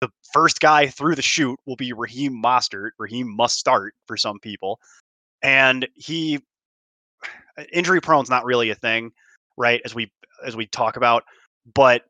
The 0.00 0.08
first 0.32 0.60
guy 0.60 0.88
through 0.88 1.14
the 1.14 1.22
chute 1.22 1.58
will 1.66 1.76
be 1.76 1.92
Raheem 1.92 2.40
Mostert. 2.42 2.90
Raheem 2.98 3.34
must 3.34 3.58
start 3.58 3.94
for 4.06 4.16
some 4.16 4.38
people, 4.40 4.80
and 5.42 5.86
he 5.94 6.40
injury 7.72 8.00
prone 8.00 8.24
is 8.24 8.30
not 8.30 8.44
really 8.44 8.70
a 8.70 8.74
thing, 8.74 9.12
right? 9.56 9.80
As 9.84 9.94
we 9.94 10.10
as 10.44 10.56
we 10.56 10.66
talk 10.66 10.96
about, 10.96 11.24
but 11.74 12.02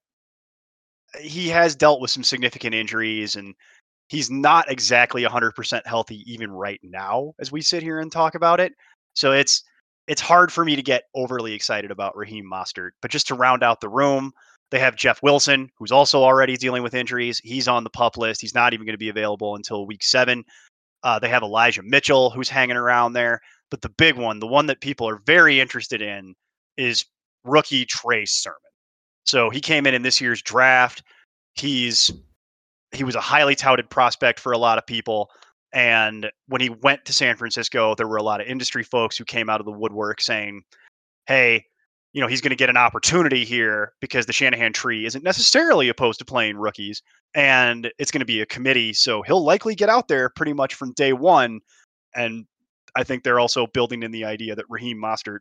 he 1.20 1.48
has 1.48 1.74
dealt 1.76 2.00
with 2.00 2.10
some 2.10 2.24
significant 2.24 2.74
injuries 2.74 3.36
and 3.36 3.54
he's 4.08 4.30
not 4.30 4.70
exactly 4.70 5.22
100% 5.24 5.86
healthy 5.86 6.22
even 6.30 6.50
right 6.50 6.80
now 6.82 7.32
as 7.40 7.52
we 7.52 7.60
sit 7.62 7.82
here 7.82 8.00
and 8.00 8.12
talk 8.12 8.34
about 8.34 8.60
it. 8.60 8.72
So 9.14 9.32
it's 9.32 9.62
it's 10.06 10.20
hard 10.22 10.52
for 10.52 10.64
me 10.64 10.74
to 10.76 10.82
get 10.82 11.04
overly 11.14 11.52
excited 11.54 11.90
about 11.90 12.16
Raheem 12.16 12.46
Mostert, 12.50 12.90
but 13.02 13.10
just 13.10 13.26
to 13.28 13.34
round 13.34 13.62
out 13.62 13.80
the 13.80 13.88
room, 13.90 14.32
They 14.70 14.78
have 14.80 14.96
Jeff 14.96 15.22
Wilson, 15.22 15.70
who's 15.78 15.92
also 15.92 16.22
already 16.22 16.56
dealing 16.56 16.82
with 16.82 16.94
injuries. 16.94 17.40
He's 17.42 17.68
on 17.68 17.84
the 17.84 17.90
pup 17.90 18.16
list. 18.18 18.40
He's 18.40 18.54
not 18.54 18.74
even 18.74 18.86
going 18.86 18.94
to 18.94 18.98
be 18.98 19.08
available 19.08 19.56
until 19.56 19.86
week 19.86 20.02
seven. 20.02 20.44
Uh, 21.02 21.18
they 21.18 21.28
have 21.28 21.42
Elijah 21.42 21.82
Mitchell, 21.82 22.30
who's 22.30 22.48
hanging 22.48 22.76
around 22.76 23.12
there. 23.14 23.40
But 23.70 23.82
the 23.82 23.90
big 23.90 24.16
one, 24.16 24.40
the 24.40 24.46
one 24.46 24.66
that 24.66 24.80
people 24.80 25.08
are 25.08 25.20
very 25.26 25.60
interested 25.60 26.02
in, 26.02 26.34
is 26.76 27.04
rookie 27.44 27.86
Trey 27.86 28.24
Sermon. 28.26 28.58
So 29.28 29.50
he 29.50 29.60
came 29.60 29.86
in 29.86 29.92
in 29.92 30.00
this 30.00 30.22
year's 30.22 30.40
draft. 30.40 31.02
He's 31.54 32.10
he 32.92 33.04
was 33.04 33.14
a 33.14 33.20
highly 33.20 33.54
touted 33.54 33.90
prospect 33.90 34.40
for 34.40 34.52
a 34.52 34.58
lot 34.58 34.78
of 34.78 34.86
people. 34.86 35.30
And 35.74 36.30
when 36.46 36.62
he 36.62 36.70
went 36.70 37.04
to 37.04 37.12
San 37.12 37.36
Francisco, 37.36 37.94
there 37.94 38.08
were 38.08 38.16
a 38.16 38.22
lot 38.22 38.40
of 38.40 38.46
industry 38.46 38.82
folks 38.82 39.18
who 39.18 39.26
came 39.26 39.50
out 39.50 39.60
of 39.60 39.66
the 39.66 39.72
woodwork 39.72 40.22
saying, 40.22 40.62
"Hey, 41.26 41.66
you 42.14 42.22
know, 42.22 42.26
he's 42.26 42.40
going 42.40 42.52
to 42.52 42.56
get 42.56 42.70
an 42.70 42.78
opportunity 42.78 43.44
here 43.44 43.92
because 44.00 44.24
the 44.24 44.32
Shanahan 44.32 44.72
tree 44.72 45.04
isn't 45.04 45.22
necessarily 45.22 45.90
opposed 45.90 46.20
to 46.20 46.24
playing 46.24 46.56
rookies, 46.56 47.02
and 47.34 47.92
it's 47.98 48.10
going 48.10 48.20
to 48.20 48.24
be 48.24 48.40
a 48.40 48.46
committee, 48.46 48.94
so 48.94 49.20
he'll 49.20 49.44
likely 49.44 49.74
get 49.74 49.90
out 49.90 50.08
there 50.08 50.30
pretty 50.30 50.54
much 50.54 50.74
from 50.74 50.94
day 50.94 51.12
one." 51.12 51.60
And 52.14 52.46
I 52.96 53.04
think 53.04 53.24
they're 53.24 53.40
also 53.40 53.66
building 53.66 54.02
in 54.02 54.10
the 54.10 54.24
idea 54.24 54.56
that 54.56 54.64
Raheem 54.70 54.96
Mostert 54.96 55.40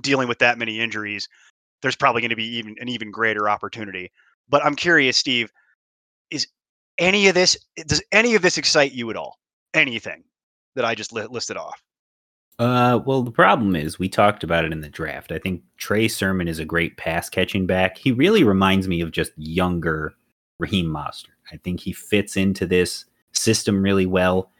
dealing 0.00 0.28
with 0.28 0.38
that 0.38 0.56
many 0.56 0.80
injuries, 0.80 1.28
there's 1.82 1.96
probably 1.96 2.22
going 2.22 2.30
to 2.30 2.36
be 2.36 2.56
even 2.56 2.76
an 2.80 2.88
even 2.88 3.10
greater 3.10 3.48
opportunity. 3.48 4.10
But 4.48 4.64
I'm 4.64 4.74
curious, 4.74 5.16
Steve, 5.16 5.52
is 6.30 6.46
any 6.98 7.28
of 7.28 7.34
this 7.34 7.56
does 7.86 8.02
any 8.12 8.34
of 8.34 8.42
this 8.42 8.58
excite 8.58 8.92
you 8.92 9.10
at 9.10 9.16
all? 9.16 9.38
Anything 9.74 10.24
that 10.74 10.84
I 10.84 10.94
just 10.94 11.12
li- 11.12 11.26
listed 11.30 11.56
off? 11.56 11.82
Uh, 12.58 13.00
well, 13.06 13.22
the 13.22 13.30
problem 13.30 13.74
is 13.74 13.98
we 13.98 14.08
talked 14.08 14.44
about 14.44 14.66
it 14.66 14.72
in 14.72 14.82
the 14.82 14.88
draft. 14.88 15.32
I 15.32 15.38
think 15.38 15.62
Trey 15.78 16.08
Sermon 16.08 16.46
is 16.46 16.58
a 16.58 16.64
great 16.64 16.98
pass 16.98 17.30
catching 17.30 17.66
back. 17.66 17.96
He 17.96 18.12
really 18.12 18.44
reminds 18.44 18.86
me 18.86 19.00
of 19.00 19.12
just 19.12 19.32
younger 19.36 20.14
Raheem 20.58 20.86
Mostert. 20.86 21.38
I 21.50 21.56
think 21.56 21.80
he 21.80 21.92
fits 21.92 22.36
into 22.36 22.66
this 22.66 23.06
system 23.32 23.82
really 23.82 24.04
well. 24.04 24.50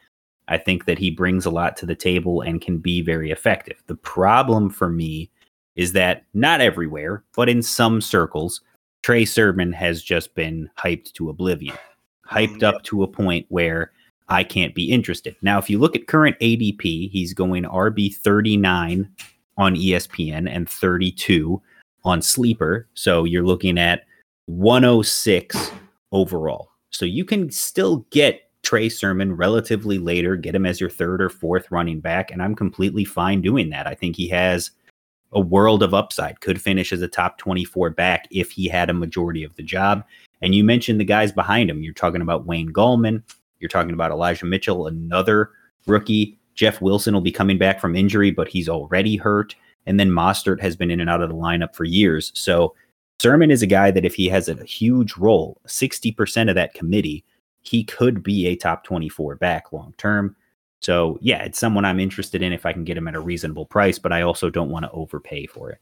I 0.48 0.56
think 0.56 0.86
that 0.86 0.98
he 0.98 1.10
brings 1.10 1.44
a 1.44 1.50
lot 1.50 1.76
to 1.76 1.86
the 1.86 1.94
table 1.94 2.40
and 2.40 2.60
can 2.60 2.78
be 2.78 3.02
very 3.02 3.30
effective. 3.30 3.82
The 3.86 3.96
problem 3.96 4.70
for 4.70 4.88
me 4.88 5.30
is 5.76 5.92
that 5.92 6.24
not 6.34 6.60
everywhere, 6.60 7.24
but 7.34 7.48
in 7.48 7.62
some 7.62 8.00
circles, 8.00 8.60
Trey 9.02 9.24
Sermon 9.24 9.72
has 9.72 10.02
just 10.02 10.34
been 10.34 10.68
hyped 10.78 11.12
to 11.14 11.30
oblivion, 11.30 11.76
hyped 12.26 12.58
mm. 12.58 12.62
up 12.62 12.82
to 12.84 13.02
a 13.02 13.08
point 13.08 13.46
where 13.48 13.92
I 14.28 14.44
can't 14.44 14.74
be 14.74 14.90
interested. 14.92 15.34
Now, 15.42 15.58
if 15.58 15.68
you 15.68 15.78
look 15.78 15.96
at 15.96 16.06
current 16.06 16.38
ADP, 16.40 17.10
he's 17.10 17.34
going 17.34 17.64
RB 17.64 18.14
39 18.14 19.08
on 19.56 19.74
ESPN 19.74 20.48
and 20.48 20.68
32 20.68 21.60
on 22.04 22.22
Sleeper. 22.22 22.88
So 22.94 23.24
you're 23.24 23.44
looking 23.44 23.78
at 23.78 24.04
106 24.46 25.70
overall. 26.12 26.70
So 26.90 27.04
you 27.04 27.24
can 27.24 27.50
still 27.50 28.06
get 28.10 28.42
Trey 28.62 28.88
Sermon 28.88 29.34
relatively 29.34 29.98
later, 29.98 30.36
get 30.36 30.54
him 30.54 30.66
as 30.66 30.80
your 30.80 30.90
third 30.90 31.20
or 31.22 31.28
fourth 31.28 31.70
running 31.70 32.00
back. 32.00 32.30
And 32.30 32.42
I'm 32.42 32.54
completely 32.54 33.04
fine 33.04 33.40
doing 33.40 33.70
that. 33.70 33.86
I 33.86 33.94
think 33.94 34.16
he 34.16 34.28
has 34.28 34.70
a 35.32 35.40
world 35.40 35.82
of 35.82 35.94
upside, 35.94 36.40
could 36.40 36.60
finish 36.60 36.92
as 36.92 37.02
a 37.02 37.08
top 37.08 37.38
24 37.38 37.90
back 37.90 38.26
if 38.30 38.50
he 38.50 38.66
had 38.66 38.90
a 38.90 38.94
majority 38.94 39.44
of 39.44 39.54
the 39.56 39.62
job. 39.62 40.04
And 40.42 40.54
you 40.54 40.64
mentioned 40.64 41.00
the 41.00 41.04
guys 41.04 41.32
behind 41.32 41.70
him. 41.70 41.82
You're 41.82 41.92
talking 41.92 42.22
about 42.22 42.46
Wayne 42.46 42.72
Gallman. 42.72 43.22
You're 43.60 43.68
talking 43.68 43.92
about 43.92 44.10
Elijah 44.10 44.46
Mitchell, 44.46 44.86
another 44.86 45.50
rookie. 45.86 46.38
Jeff 46.54 46.80
Wilson 46.80 47.14
will 47.14 47.20
be 47.20 47.32
coming 47.32 47.58
back 47.58 47.80
from 47.80 47.94
injury, 47.94 48.30
but 48.30 48.48
he's 48.48 48.68
already 48.68 49.16
hurt. 49.16 49.54
And 49.86 49.98
then 49.98 50.10
Mostert 50.10 50.60
has 50.60 50.76
been 50.76 50.90
in 50.90 51.00
and 51.00 51.10
out 51.10 51.22
of 51.22 51.28
the 51.28 51.34
lineup 51.34 51.74
for 51.74 51.84
years. 51.84 52.32
So 52.34 52.74
Sermon 53.20 53.50
is 53.50 53.62
a 53.62 53.66
guy 53.66 53.90
that 53.90 54.04
if 54.04 54.14
he 54.14 54.28
has 54.28 54.48
a 54.48 54.64
huge 54.64 55.16
role, 55.16 55.60
60% 55.66 56.48
of 56.48 56.54
that 56.54 56.74
committee, 56.74 57.24
he 57.62 57.84
could 57.84 58.22
be 58.22 58.46
a 58.46 58.56
top 58.56 58.84
24 58.84 59.36
back 59.36 59.72
long 59.72 59.94
term. 59.98 60.34
So 60.80 61.18
yeah, 61.20 61.42
it's 61.42 61.58
someone 61.58 61.84
I'm 61.84 62.00
interested 62.00 62.42
in 62.42 62.52
if 62.52 62.66
I 62.66 62.72
can 62.72 62.84
get 62.84 62.96
him 62.96 63.06
at 63.06 63.14
a 63.14 63.20
reasonable 63.20 63.66
price, 63.66 63.98
but 63.98 64.12
I 64.12 64.22
also 64.22 64.50
don't 64.50 64.70
want 64.70 64.84
to 64.84 64.90
overpay 64.90 65.46
for 65.46 65.70
it. 65.70 65.78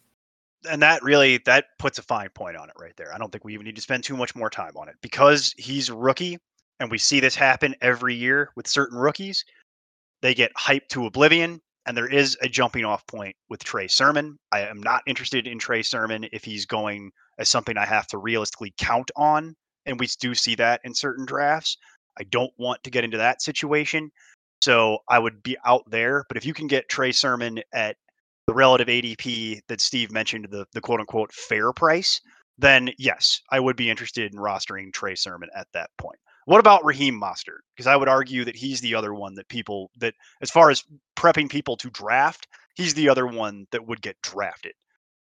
And 0.68 0.82
that 0.82 1.02
really 1.02 1.38
that 1.46 1.66
puts 1.78 1.98
a 1.98 2.02
fine 2.02 2.30
point 2.30 2.56
on 2.56 2.68
it 2.68 2.74
right 2.78 2.96
there. 2.96 3.14
I 3.14 3.18
don't 3.18 3.30
think 3.30 3.44
we 3.44 3.54
even 3.54 3.64
need 3.64 3.76
to 3.76 3.82
spend 3.82 4.02
too 4.02 4.16
much 4.16 4.34
more 4.34 4.50
time 4.50 4.72
on 4.76 4.88
it 4.88 4.96
because 5.00 5.54
he's 5.56 5.88
a 5.88 5.96
rookie 5.96 6.38
and 6.80 6.90
we 6.90 6.98
see 6.98 7.20
this 7.20 7.36
happen 7.36 7.76
every 7.80 8.14
year 8.14 8.50
with 8.56 8.66
certain 8.66 8.98
rookies. 8.98 9.44
They 10.20 10.34
get 10.34 10.52
hyped 10.54 10.88
to 10.90 11.06
oblivion 11.06 11.60
and 11.86 11.96
there 11.96 12.12
is 12.12 12.36
a 12.42 12.48
jumping 12.48 12.84
off 12.84 13.06
point 13.06 13.36
with 13.48 13.62
Trey 13.62 13.86
Sermon. 13.86 14.36
I 14.50 14.60
am 14.62 14.82
not 14.82 15.02
interested 15.06 15.46
in 15.46 15.60
Trey 15.60 15.82
Sermon 15.82 16.26
if 16.32 16.44
he's 16.44 16.66
going 16.66 17.12
as 17.38 17.48
something 17.48 17.78
I 17.78 17.86
have 17.86 18.08
to 18.08 18.18
realistically 18.18 18.74
count 18.78 19.12
on 19.14 19.54
and 19.86 19.98
we 19.98 20.08
do 20.20 20.34
see 20.34 20.56
that 20.56 20.80
in 20.82 20.92
certain 20.92 21.24
drafts. 21.24 21.76
I 22.18 22.24
don't 22.24 22.52
want 22.58 22.82
to 22.82 22.90
get 22.90 23.04
into 23.04 23.16
that 23.16 23.42
situation. 23.42 24.10
So 24.60 24.98
I 25.08 25.18
would 25.18 25.42
be 25.42 25.56
out 25.64 25.88
there. 25.90 26.24
But 26.28 26.36
if 26.36 26.44
you 26.44 26.54
can 26.54 26.66
get 26.66 26.88
Trey 26.88 27.12
Sermon 27.12 27.60
at 27.72 27.96
the 28.46 28.54
relative 28.54 28.88
ADP 28.88 29.60
that 29.68 29.80
Steve 29.80 30.10
mentioned, 30.10 30.48
the, 30.50 30.66
the 30.72 30.80
quote 30.80 31.00
unquote 31.00 31.32
fair 31.32 31.72
price, 31.72 32.20
then 32.58 32.90
yes, 32.98 33.40
I 33.50 33.60
would 33.60 33.76
be 33.76 33.90
interested 33.90 34.32
in 34.32 34.38
rostering 34.38 34.92
Trey 34.92 35.14
Sermon 35.14 35.48
at 35.54 35.68
that 35.74 35.90
point. 35.98 36.18
What 36.46 36.60
about 36.60 36.84
Raheem 36.84 37.20
Mostert? 37.20 37.60
Because 37.76 37.86
I 37.86 37.94
would 37.94 38.08
argue 38.08 38.44
that 38.46 38.56
he's 38.56 38.80
the 38.80 38.94
other 38.94 39.12
one 39.12 39.34
that 39.34 39.48
people 39.48 39.90
that, 39.98 40.14
as 40.40 40.50
far 40.50 40.70
as 40.70 40.82
prepping 41.14 41.50
people 41.50 41.76
to 41.76 41.90
draft, 41.90 42.48
he's 42.74 42.94
the 42.94 43.10
other 43.10 43.26
one 43.26 43.66
that 43.70 43.86
would 43.86 44.00
get 44.00 44.16
drafted. 44.22 44.72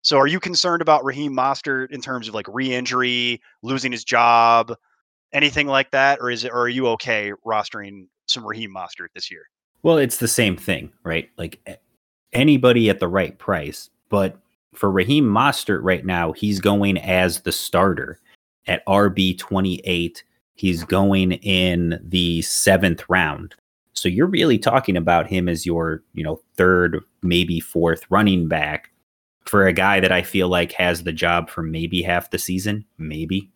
So 0.04 0.18
are 0.20 0.28
you 0.28 0.40
concerned 0.40 0.84
about 0.84 1.04
Raheem 1.04 1.36
Mostert 1.36 1.90
in 1.90 2.00
terms 2.00 2.28
of 2.28 2.36
like 2.36 2.46
re-injury, 2.48 3.42
losing 3.64 3.92
his 3.92 4.04
job, 4.04 4.76
anything 5.34 5.66
like 5.66 5.90
that, 5.92 6.20
or 6.22 6.30
is 6.30 6.44
it? 6.44 6.52
Or 6.52 6.62
are 6.62 6.70
you 6.70 6.90
okay 6.90 7.32
rostering 7.44 8.06
some 8.28 8.46
Raheem 8.46 8.74
Mostert 8.74 9.10
this 9.14 9.30
year? 9.32 9.44
Well, 9.84 9.98
it's 9.98 10.18
the 10.18 10.28
same 10.28 10.58
thing, 10.58 10.92
right? 11.04 11.30
Like 11.38 11.80
anybody 12.34 12.90
at 12.90 13.00
the 13.00 13.08
right 13.08 13.38
price, 13.38 13.90
but 14.10 14.40
for 14.74 14.92
Raheem 14.92 15.26
Mostert 15.26 15.80
right 15.84 16.06
now, 16.06 16.32
he's 16.32 16.60
going 16.60 16.98
as 16.98 17.42
the 17.42 17.52
starter 17.52 18.20
at 18.68 18.86
RB 18.86 19.38
twenty 19.38 19.82
eight. 19.86 20.24
He's 20.56 20.84
going 20.84 21.34
in 21.34 22.00
the 22.04 22.42
seventh 22.42 23.04
round. 23.10 23.56
So 23.94 24.10
you're 24.10 24.28
really 24.28 24.58
talking 24.58 24.98
about 24.98 25.28
him 25.28 25.48
as 25.48 25.66
your, 25.66 26.04
you 26.14 26.24
know, 26.24 26.42
third, 26.56 27.00
maybe 27.22 27.60
fourth 27.60 28.06
running 28.10 28.48
back 28.48 28.92
for 29.46 29.68
a 29.68 29.74
guy 29.74 30.00
that 30.00 30.12
I 30.12 30.22
feel 30.22 30.50
like 30.50 30.72
has 30.74 31.04
the 31.04 31.14
job 31.14 31.50
for 31.50 31.62
maybe 31.64 32.02
half 32.02 32.32
the 32.32 32.40
season, 32.40 32.86
maybe. 32.98 33.50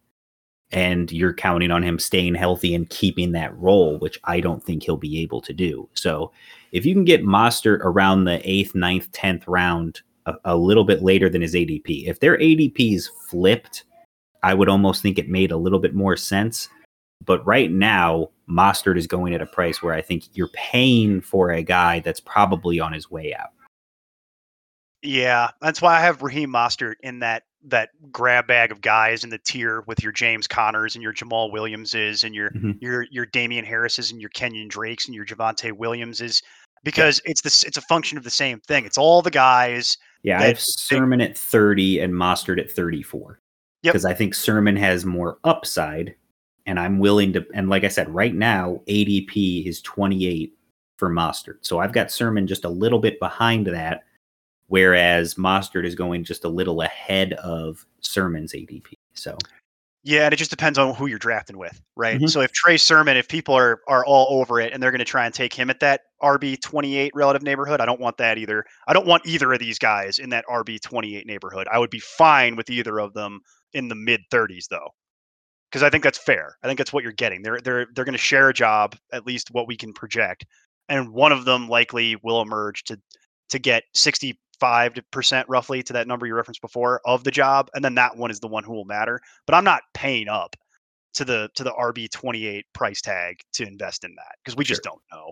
And 0.72 1.12
you're 1.12 1.34
counting 1.34 1.72
on 1.72 1.82
him 1.82 1.98
staying 1.98 2.36
healthy 2.36 2.76
and 2.76 2.90
keeping 2.90 3.32
that 3.32 3.58
role, 3.58 3.98
which 3.98 4.20
I 4.26 4.40
don't 4.40 4.64
think 4.64 4.84
he'll 4.84 4.98
be 4.98 5.20
able 5.22 5.42
to 5.42 5.54
do. 5.54 5.90
So 5.94 6.32
if 6.72 6.86
you 6.86 6.94
can 6.94 7.06
get 7.06 7.24
Mostert 7.24 7.80
around 7.80 8.26
the 8.26 8.40
eighth, 8.48 8.76
ninth, 8.76 9.12
tenth 9.12 9.48
round, 9.48 10.02
a, 10.26 10.36
a 10.46 10.58
little 10.58 10.84
bit 10.84 11.02
later 11.02 11.28
than 11.30 11.42
his 11.42 11.56
ADP, 11.56 12.08
if 12.08 12.20
their 12.20 12.38
ADP 12.38 12.94
is 12.94 13.10
flipped, 13.30 13.86
I 14.44 14.54
would 14.54 14.70
almost 14.70 15.02
think 15.02 15.18
it 15.18 15.30
made 15.30 15.52
a 15.52 15.58
little 15.58 15.80
bit 15.80 15.96
more 15.96 16.16
sense. 16.16 16.70
But 17.26 17.46
right 17.46 17.72
now, 17.72 18.30
Mostert 18.50 18.98
is 18.98 19.08
going 19.08 19.34
at 19.34 19.42
a 19.42 19.46
price 19.46 19.82
where 19.84 19.94
I 19.94 20.02
think 20.02 20.26
you're 20.34 20.50
paying 20.50 21.22
for 21.22 21.52
a 21.52 21.64
guy 21.64 22.00
that's 22.00 22.20
probably 22.20 22.80
on 22.80 22.94
his 22.94 23.12
way 23.12 23.34
out. 23.34 23.50
Yeah, 25.02 25.50
that's 25.62 25.82
why 25.82 25.98
I 25.98 26.02
have 26.02 26.22
Raheem 26.22 26.52
Mostert 26.52 26.96
in 27.02 27.20
that 27.20 27.44
that 27.66 27.90
grab 28.12 28.48
bag 28.48 28.72
of 28.72 28.82
guys 28.82 29.24
in 29.24 29.30
the 29.30 29.38
tier 29.38 29.82
with 29.82 30.02
your 30.02 30.12
James 30.12 30.48
Connors 30.48 30.96
and 30.96 31.04
your 31.04 31.14
Jamaal 31.14 31.52
Williamses 31.52 32.24
and 32.24 32.34
your 32.34 32.52
mm-hmm. 32.52 32.72
your 32.80 33.06
your 33.12 33.26
Damien 33.26 33.66
Harrises 33.66 34.12
and 34.12 34.22
your 34.22 34.30
Kenyan 34.32 34.70
Drakes 34.70 35.08
and 35.08 35.16
your 35.16 35.26
Javonte 35.26 35.72
Williamses 35.74 36.42
because 36.84 37.22
yeah. 37.26 37.32
it's 37.32 37.42
this 37.42 37.64
it's 37.64 37.78
a 37.78 37.82
function 37.82 38.18
of 38.18 38.24
the 38.24 38.30
same 38.30 38.60
thing. 38.62 38.86
It's 38.86 38.98
all 38.98 39.22
the 39.22 39.32
guys. 39.32 39.98
Yeah, 40.24 40.40
I 40.40 40.44
have 40.46 40.60
Sermon 40.60 41.22
at 41.22 41.38
30 41.38 42.00
and 42.00 42.14
Mostert 42.14 42.60
at 42.60 42.70
34. 42.70 43.40
Because 43.82 44.04
I 44.04 44.14
think 44.14 44.36
Sermon 44.36 44.76
has 44.76 45.06
more 45.06 45.38
upside 45.46 46.14
and 46.66 46.78
I'm 46.78 47.00
willing 47.00 47.32
to 47.34 47.46
and 47.54 47.70
like 47.70 47.84
I 47.84 47.88
said, 47.88 48.10
right 48.10 48.36
now 48.36 48.82
ADP 48.88 49.66
is 49.66 49.82
28 49.82 50.54
for 50.98 51.10
Mostert. 51.10 51.58
So 51.62 51.80
I've 51.80 51.94
got 51.94 52.12
Sermon 52.12 52.46
just 52.46 52.66
a 52.66 52.70
little 52.70 53.00
bit 53.00 53.20
behind 53.20 53.68
that 53.68 54.04
whereas 54.70 55.36
Mostert 55.36 55.86
is 55.86 55.96
going 55.96 56.24
just 56.24 56.46
a 56.46 56.50
little 56.50 56.82
ahead 56.82 57.34
of 57.34 57.86
Sermon's 58.00 58.54
ADP. 58.54 58.94
So 59.14 59.38
yeah, 60.04 60.26
and 60.26 60.34
it 60.34 60.38
just 60.38 60.50
depends 60.50 60.80
on 60.80 60.96
who 60.96 61.08
you're 61.08 61.20
drafting 61.20 61.58
with, 61.58 61.82
right? 61.98 62.18
Mm-hmm. 62.18 62.28
So 62.28 62.40
if 62.40 62.54
Trey 62.54 62.78
Sermon, 62.78 63.18
if 63.18 63.28
people 63.28 63.54
are 63.54 63.82
are 63.88 64.06
all 64.06 64.28
over 64.40 64.62
it 64.62 64.72
and 64.72 64.82
they're 64.82 64.92
going 64.92 65.00
to 65.00 65.06
try 65.06 65.26
and 65.26 65.34
take 65.34 65.54
him 65.54 65.70
at 65.70 65.82
that 65.82 66.02
RB 66.24 66.60
28 66.62 67.12
relative 67.14 67.44
neighborhood, 67.44 67.82
I 67.82 67.86
don't 67.86 68.00
want 68.00 68.18
that 68.18 68.38
either. 68.38 68.64
I 68.88 68.94
don't 68.94 69.06
want 69.06 69.26
either 69.26 69.52
of 69.52 69.60
these 69.60 69.78
guys 69.78 70.18
in 70.20 70.30
that 70.30 70.46
RB 70.50 70.80
28 70.80 71.28
neighborhood. 71.28 71.68
I 71.70 71.80
would 71.80 71.90
be 71.90 72.00
fine 72.00 72.56
with 72.56 72.70
either 72.70 73.00
of 73.00 73.14
them 73.14 73.42
in 73.74 73.90
the 73.90 73.96
mid 73.96 74.22
30s 74.32 74.68
though. 74.70 74.90
Because 75.70 75.84
I 75.84 75.90
think 75.90 76.04
that's 76.04 76.18
fair. 76.18 76.58
I 76.64 76.68
think 76.68 76.78
that's 76.78 76.94
what 76.94 77.04
you're 77.04 77.12
getting. 77.12 77.42
They're 77.42 77.60
they're 77.60 77.88
they're 77.94 78.06
going 78.06 78.14
to 78.14 78.18
share 78.18 78.50
a 78.50 78.54
job, 78.54 78.96
at 79.12 79.28
least 79.28 79.52
what 79.52 79.68
we 79.68 79.76
can 79.76 79.94
project, 79.94 80.46
and 80.88 81.12
one 81.12 81.32
of 81.32 81.46
them 81.46 81.68
likely 81.68 82.16
will 82.24 82.42
emerge 82.42 82.86
to 82.86 83.00
to 83.50 83.60
get 83.60 83.84
60 83.94 84.40
75% 84.62 85.46
roughly 85.48 85.84
to 85.84 85.94
that 85.94 86.08
number 86.08 86.26
you 86.26 86.36
referenced 86.36 86.62
before 86.62 87.02
of 87.06 87.24
the 87.24 87.32
job. 87.32 87.70
And 87.74 87.84
then 87.84 87.96
that 87.96 88.18
one 88.18 88.32
is 88.32 88.40
the 88.40 88.48
one 88.48 88.64
who 88.64 88.74
will 88.74 88.86
matter. 88.86 89.20
But 89.46 89.56
I'm 89.56 89.64
not 89.64 89.82
paying 89.94 90.28
up 90.28 90.56
to 91.16 91.26
the 91.26 91.50
to 91.56 91.64
the 91.64 91.72
RB28 91.72 92.64
price 92.74 93.02
tag 93.02 93.42
to 93.54 93.66
invest 93.66 94.04
in 94.04 94.14
that 94.16 94.36
because 94.44 94.56
we 94.56 94.64
just 94.64 94.84
don't 94.84 95.02
know. 95.12 95.32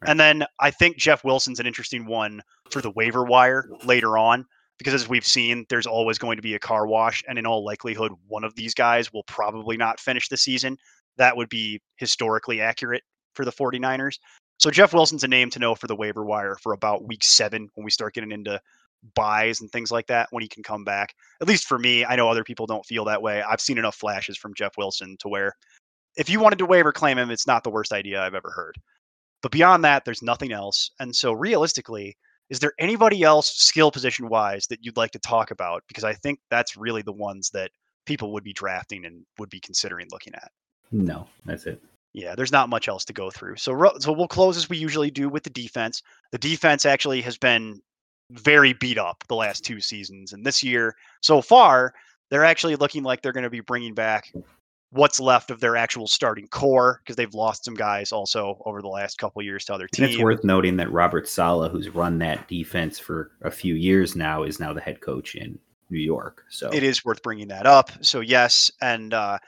Right. 0.00 0.10
And 0.10 0.20
then 0.20 0.44
I 0.60 0.70
think 0.70 0.98
Jeff 0.98 1.24
Wilson's 1.24 1.58
an 1.58 1.66
interesting 1.66 2.06
one 2.06 2.42
for 2.70 2.80
the 2.80 2.90
waiver 2.90 3.24
wire 3.24 3.68
later 3.84 4.18
on 4.18 4.46
because 4.78 4.94
as 4.94 5.08
we've 5.08 5.26
seen, 5.26 5.64
there's 5.68 5.86
always 5.86 6.18
going 6.18 6.36
to 6.36 6.42
be 6.42 6.54
a 6.54 6.58
car 6.58 6.86
wash, 6.86 7.24
and 7.26 7.38
in 7.38 7.46
all 7.46 7.64
likelihood, 7.64 8.12
one 8.28 8.44
of 8.44 8.54
these 8.54 8.74
guys 8.74 9.12
will 9.12 9.22
probably 9.24 9.76
not 9.76 9.98
finish 9.98 10.28
the 10.28 10.36
season. 10.36 10.76
That 11.16 11.36
would 11.36 11.48
be 11.48 11.80
historically 11.96 12.60
accurate 12.60 13.02
for 13.34 13.44
the 13.44 13.52
49ers. 13.52 14.18
So 14.58 14.70
Jeff 14.70 14.94
Wilson's 14.94 15.24
a 15.24 15.28
name 15.28 15.50
to 15.50 15.58
know 15.58 15.74
for 15.74 15.86
the 15.86 15.96
waiver 15.96 16.24
wire 16.24 16.56
for 16.56 16.72
about 16.72 17.06
week 17.06 17.22
seven 17.22 17.68
when 17.74 17.84
we 17.84 17.90
start 17.90 18.14
getting 18.14 18.32
into 18.32 18.60
byes 19.14 19.60
and 19.60 19.70
things 19.70 19.90
like 19.92 20.06
that 20.06 20.28
when 20.30 20.42
he 20.42 20.48
can 20.48 20.62
come 20.62 20.84
back. 20.84 21.14
At 21.40 21.48
least 21.48 21.66
for 21.66 21.78
me, 21.78 22.04
I 22.04 22.16
know 22.16 22.28
other 22.28 22.44
people 22.44 22.66
don't 22.66 22.84
feel 22.84 23.04
that 23.04 23.22
way. 23.22 23.42
I've 23.42 23.60
seen 23.60 23.78
enough 23.78 23.96
flashes 23.96 24.36
from 24.36 24.54
Jeff 24.54 24.76
Wilson 24.78 25.16
to 25.20 25.28
where 25.28 25.52
if 26.16 26.30
you 26.30 26.40
wanted 26.40 26.58
to 26.58 26.66
waiver 26.66 26.92
claim 26.92 27.18
him, 27.18 27.30
it's 27.30 27.46
not 27.46 27.62
the 27.62 27.70
worst 27.70 27.92
idea 27.92 28.22
I've 28.22 28.34
ever 28.34 28.50
heard. 28.50 28.78
But 29.42 29.52
beyond 29.52 29.84
that, 29.84 30.04
there's 30.04 30.22
nothing 30.22 30.52
else. 30.52 30.90
And 30.98 31.14
so 31.14 31.32
realistically, 31.32 32.16
is 32.48 32.58
there 32.58 32.72
anybody 32.78 33.22
else 33.22 33.52
skill 33.52 33.90
position 33.90 34.28
wise 34.28 34.66
that 34.68 34.84
you'd 34.84 34.96
like 34.96 35.10
to 35.12 35.18
talk 35.18 35.50
about? 35.50 35.82
Because 35.88 36.04
I 36.04 36.14
think 36.14 36.40
that's 36.50 36.76
really 36.76 37.02
the 37.02 37.12
ones 37.12 37.50
that 37.50 37.70
people 38.06 38.32
would 38.32 38.44
be 38.44 38.52
drafting 38.52 39.04
and 39.04 39.24
would 39.38 39.50
be 39.50 39.60
considering 39.60 40.06
looking 40.10 40.34
at. 40.34 40.50
No, 40.90 41.26
that's 41.44 41.66
it. 41.66 41.82
Yeah, 42.16 42.34
there's 42.34 42.50
not 42.50 42.70
much 42.70 42.88
else 42.88 43.04
to 43.04 43.12
go 43.12 43.30
through. 43.30 43.56
So, 43.56 43.92
so 43.98 44.10
we'll 44.10 44.26
close 44.26 44.56
as 44.56 44.70
we 44.70 44.78
usually 44.78 45.10
do 45.10 45.28
with 45.28 45.42
the 45.42 45.50
defense. 45.50 46.02
The 46.32 46.38
defense 46.38 46.86
actually 46.86 47.20
has 47.20 47.36
been 47.36 47.82
very 48.30 48.72
beat 48.72 48.96
up 48.96 49.22
the 49.28 49.34
last 49.34 49.66
two 49.66 49.82
seasons, 49.82 50.32
and 50.32 50.44
this 50.44 50.62
year 50.62 50.96
so 51.20 51.42
far, 51.42 51.92
they're 52.30 52.44
actually 52.44 52.74
looking 52.76 53.02
like 53.02 53.20
they're 53.20 53.32
going 53.32 53.44
to 53.44 53.50
be 53.50 53.60
bringing 53.60 53.92
back 53.92 54.32
what's 54.92 55.20
left 55.20 55.50
of 55.50 55.60
their 55.60 55.76
actual 55.76 56.06
starting 56.06 56.48
core 56.48 57.00
because 57.04 57.16
they've 57.16 57.34
lost 57.34 57.66
some 57.66 57.74
guys 57.74 58.12
also 58.12 58.62
over 58.64 58.80
the 58.80 58.88
last 58.88 59.18
couple 59.18 59.42
years 59.42 59.66
to 59.66 59.74
other 59.74 59.86
teams. 59.86 60.06
And 60.06 60.14
it's 60.14 60.22
worth 60.22 60.42
noting 60.42 60.76
that 60.76 60.90
Robert 60.90 61.28
Saleh, 61.28 61.70
who's 61.70 61.90
run 61.90 62.18
that 62.20 62.48
defense 62.48 62.98
for 62.98 63.32
a 63.42 63.50
few 63.50 63.74
years 63.74 64.16
now, 64.16 64.42
is 64.42 64.58
now 64.58 64.72
the 64.72 64.80
head 64.80 65.02
coach 65.02 65.34
in 65.34 65.58
New 65.90 65.98
York. 65.98 66.44
So 66.48 66.70
it 66.72 66.82
is 66.82 67.04
worth 67.04 67.22
bringing 67.22 67.48
that 67.48 67.66
up. 67.66 67.90
So 68.00 68.20
yes, 68.20 68.70
and 68.80 69.12
uh, 69.12 69.38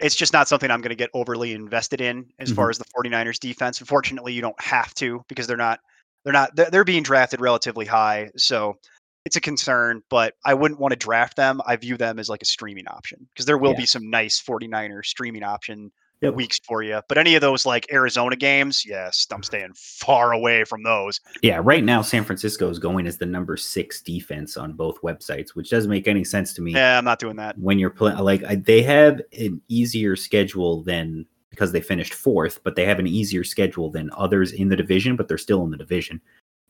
it's 0.00 0.14
just 0.14 0.32
not 0.32 0.48
something 0.48 0.70
I'm 0.70 0.80
going 0.80 0.90
to 0.90 0.96
get 0.96 1.10
overly 1.14 1.52
invested 1.52 2.00
in 2.00 2.26
as 2.38 2.48
mm-hmm. 2.48 2.56
far 2.56 2.70
as 2.70 2.78
the 2.78 2.84
49ers 2.96 3.38
defense. 3.38 3.80
Unfortunately, 3.80 4.32
you 4.32 4.40
don't 4.40 4.60
have 4.60 4.94
to 4.94 5.24
because 5.28 5.46
they're 5.46 5.56
not 5.56 5.80
they're 6.24 6.32
not 6.32 6.54
they're, 6.54 6.70
they're 6.70 6.84
being 6.84 7.02
drafted 7.02 7.40
relatively 7.40 7.86
high. 7.86 8.30
So 8.36 8.76
it's 9.24 9.36
a 9.36 9.40
concern, 9.40 10.02
but 10.08 10.34
I 10.44 10.54
wouldn't 10.54 10.80
want 10.80 10.92
to 10.92 10.96
draft 10.96 11.36
them. 11.36 11.60
I 11.66 11.76
view 11.76 11.96
them 11.96 12.18
as 12.18 12.28
like 12.28 12.42
a 12.42 12.46
streaming 12.46 12.86
option 12.88 13.26
because 13.32 13.46
there 13.46 13.58
will 13.58 13.72
Yeah. 13.72 13.80
be 13.80 13.86
some 13.86 14.08
nice 14.08 14.40
49er 14.40 15.04
streaming 15.04 15.42
option 15.42 15.90
Yep. 16.20 16.34
weeks 16.34 16.58
for 16.64 16.82
you. 16.82 17.00
But 17.08 17.16
any 17.16 17.36
of 17.36 17.40
those 17.40 17.64
like 17.64 17.86
Arizona 17.92 18.34
games, 18.34 18.84
yes, 18.84 19.26
I'm 19.30 19.36
mm-hmm. 19.36 19.42
staying 19.44 19.72
far 19.76 20.32
away 20.32 20.64
from 20.64 20.82
those. 20.82 21.20
Yeah, 21.42 21.60
right 21.62 21.84
now 21.84 22.02
San 22.02 22.24
Francisco 22.24 22.68
is 22.68 22.80
going 22.80 23.06
as 23.06 23.18
the 23.18 23.26
number 23.26 23.56
six 23.56 24.00
defense 24.00 24.56
on 24.56 24.72
both 24.72 25.00
websites, 25.02 25.50
which 25.50 25.70
doesn't 25.70 25.90
make 25.90 26.08
any 26.08 26.24
sense 26.24 26.52
to 26.54 26.62
me. 26.62 26.72
Yeah, 26.72 26.98
I'm 26.98 27.04
not 27.04 27.20
doing 27.20 27.36
that. 27.36 27.56
When 27.58 27.78
you're 27.78 27.90
playing, 27.90 28.18
like 28.18 28.42
I, 28.44 28.56
they 28.56 28.82
have 28.82 29.20
an 29.38 29.60
easier 29.68 30.16
schedule 30.16 30.82
than 30.82 31.24
because 31.50 31.72
they 31.72 31.80
finished 31.80 32.14
fourth, 32.14 32.60
but 32.64 32.76
they 32.76 32.84
have 32.84 32.98
an 32.98 33.06
easier 33.06 33.44
schedule 33.44 33.90
than 33.90 34.10
others 34.16 34.52
in 34.52 34.68
the 34.68 34.76
division, 34.76 35.16
but 35.16 35.28
they're 35.28 35.38
still 35.38 35.64
in 35.64 35.70
the 35.70 35.76
division. 35.76 36.20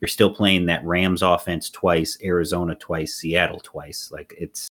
You're 0.01 0.09
still 0.09 0.33
playing 0.33 0.67
that 0.67 0.85
Rams 0.85 1.23
offense 1.23 1.71
twice, 1.71 2.17
Arizona 2.23 2.75
twice, 2.75 3.15
Seattle 3.15 3.61
twice. 3.61 4.11
Like 4.13 4.35
it's 4.39 4.69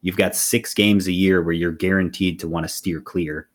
you've 0.00 0.16
got 0.16 0.34
six 0.34 0.74
games 0.74 1.08
a 1.08 1.12
year 1.12 1.42
where 1.42 1.52
you're 1.52 1.72
guaranteed 1.72 2.40
to 2.40 2.48
want 2.48 2.64
to 2.64 2.68
steer 2.68 3.00
clear. 3.00 3.48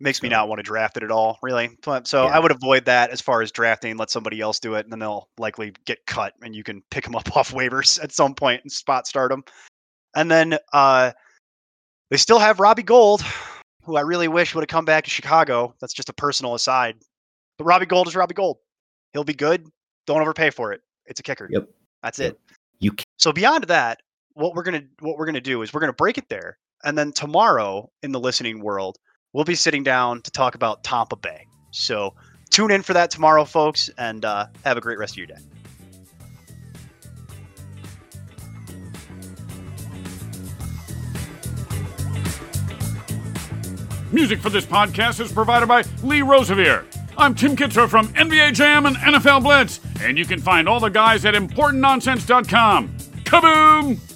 Makes 0.00 0.22
me 0.22 0.28
not 0.28 0.48
want 0.48 0.58
to 0.58 0.62
draft 0.64 0.96
it 0.96 1.02
at 1.04 1.10
all, 1.10 1.38
really. 1.42 1.70
So 2.04 2.24
Yeah. 2.24 2.36
I 2.36 2.38
would 2.40 2.50
avoid 2.50 2.84
that 2.86 3.10
as 3.10 3.20
far 3.20 3.42
as 3.42 3.52
drafting. 3.52 3.96
Let 3.96 4.10
somebody 4.10 4.40
else 4.40 4.58
do 4.58 4.74
it, 4.74 4.84
and 4.84 4.92
then 4.92 4.98
they'll 4.98 5.28
likely 5.38 5.72
get 5.86 6.04
cut, 6.06 6.34
and 6.42 6.54
you 6.54 6.64
can 6.64 6.82
pick 6.90 7.04
them 7.04 7.14
up 7.14 7.24
off 7.36 7.52
waivers 7.52 8.02
at 8.02 8.12
some 8.12 8.34
point 8.34 8.62
and 8.64 8.72
spot 8.72 9.06
start 9.06 9.30
them. 9.30 9.44
And 10.16 10.30
then 10.30 10.58
uh, 10.72 11.12
they 12.10 12.16
still 12.16 12.38
have 12.40 12.60
Robbie 12.60 12.82
Gould, 12.82 13.22
who 13.84 13.96
I 13.96 14.00
really 14.02 14.28
wish 14.28 14.54
would 14.54 14.62
have 14.62 14.68
come 14.68 14.84
back 14.84 15.04
to 15.04 15.10
Chicago. 15.10 15.74
That's 15.80 15.92
just 15.94 16.08
a 16.08 16.12
personal 16.14 16.54
aside. 16.54 16.96
But 17.58 17.64
Robbie 17.64 17.86
Gould 17.86 18.08
is 18.08 18.16
Robbie 18.16 18.34
Gould. 18.34 18.58
He'll 19.12 19.24
be 19.24 19.34
good. 19.34 19.66
Don't 20.06 20.20
overpay 20.20 20.50
for 20.50 20.72
it. 20.72 20.80
It's 21.06 21.20
a 21.20 21.22
kicker. 21.22 21.48
Yep. 21.50 21.68
That's 22.02 22.18
Yep. 22.18 22.32
it. 22.32 22.40
You 22.80 22.92
ca- 22.92 23.04
So 23.18 23.32
beyond 23.32 23.64
that, 23.64 24.00
what 24.32 24.54
we're 24.54 24.64
gonna 24.64 24.82
what 25.00 25.16
we're 25.18 25.26
gonna 25.26 25.40
do 25.40 25.62
is 25.62 25.72
we're 25.72 25.80
gonna 25.80 25.92
break 25.92 26.18
it 26.18 26.28
there, 26.28 26.58
and 26.82 26.98
then 26.98 27.12
tomorrow 27.12 27.88
in 28.02 28.10
the 28.10 28.18
listening 28.20 28.60
world, 28.60 28.98
we'll 29.34 29.44
be 29.44 29.54
sitting 29.54 29.82
down 29.82 30.22
to 30.22 30.30
talk 30.30 30.54
about 30.54 30.82
Tampa 30.82 31.16
Bay. 31.16 31.46
So 31.72 32.14
tune 32.48 32.70
in 32.70 32.82
for 32.82 32.94
that 32.94 33.10
tomorrow, 33.10 33.44
folks, 33.44 33.90
and 33.98 34.24
uh, 34.24 34.46
have 34.64 34.78
a 34.78 34.80
great 34.80 34.96
rest 34.96 35.12
of 35.12 35.18
your 35.18 35.26
day. 35.26 35.34
Music 44.10 44.38
for 44.38 44.48
this 44.48 44.64
podcast 44.64 45.20
is 45.20 45.32
provided 45.32 45.66
by 45.66 45.82
Lee 46.04 46.22
Rosevere. 46.22 46.86
I'm 47.18 47.34
Tim 47.34 47.56
Kitzrow 47.56 47.88
from 47.88 48.08
NBA 48.14 48.54
Jam 48.54 48.86
and 48.86 48.94
NFL 48.96 49.42
Blitz, 49.42 49.80
and 50.00 50.16
you 50.16 50.24
can 50.24 50.40
find 50.40 50.68
all 50.68 50.78
the 50.78 50.88
guys 50.88 51.24
at 51.24 51.34
ImportantNonsense.com. 51.34 52.96
Kaboom! 53.24 54.13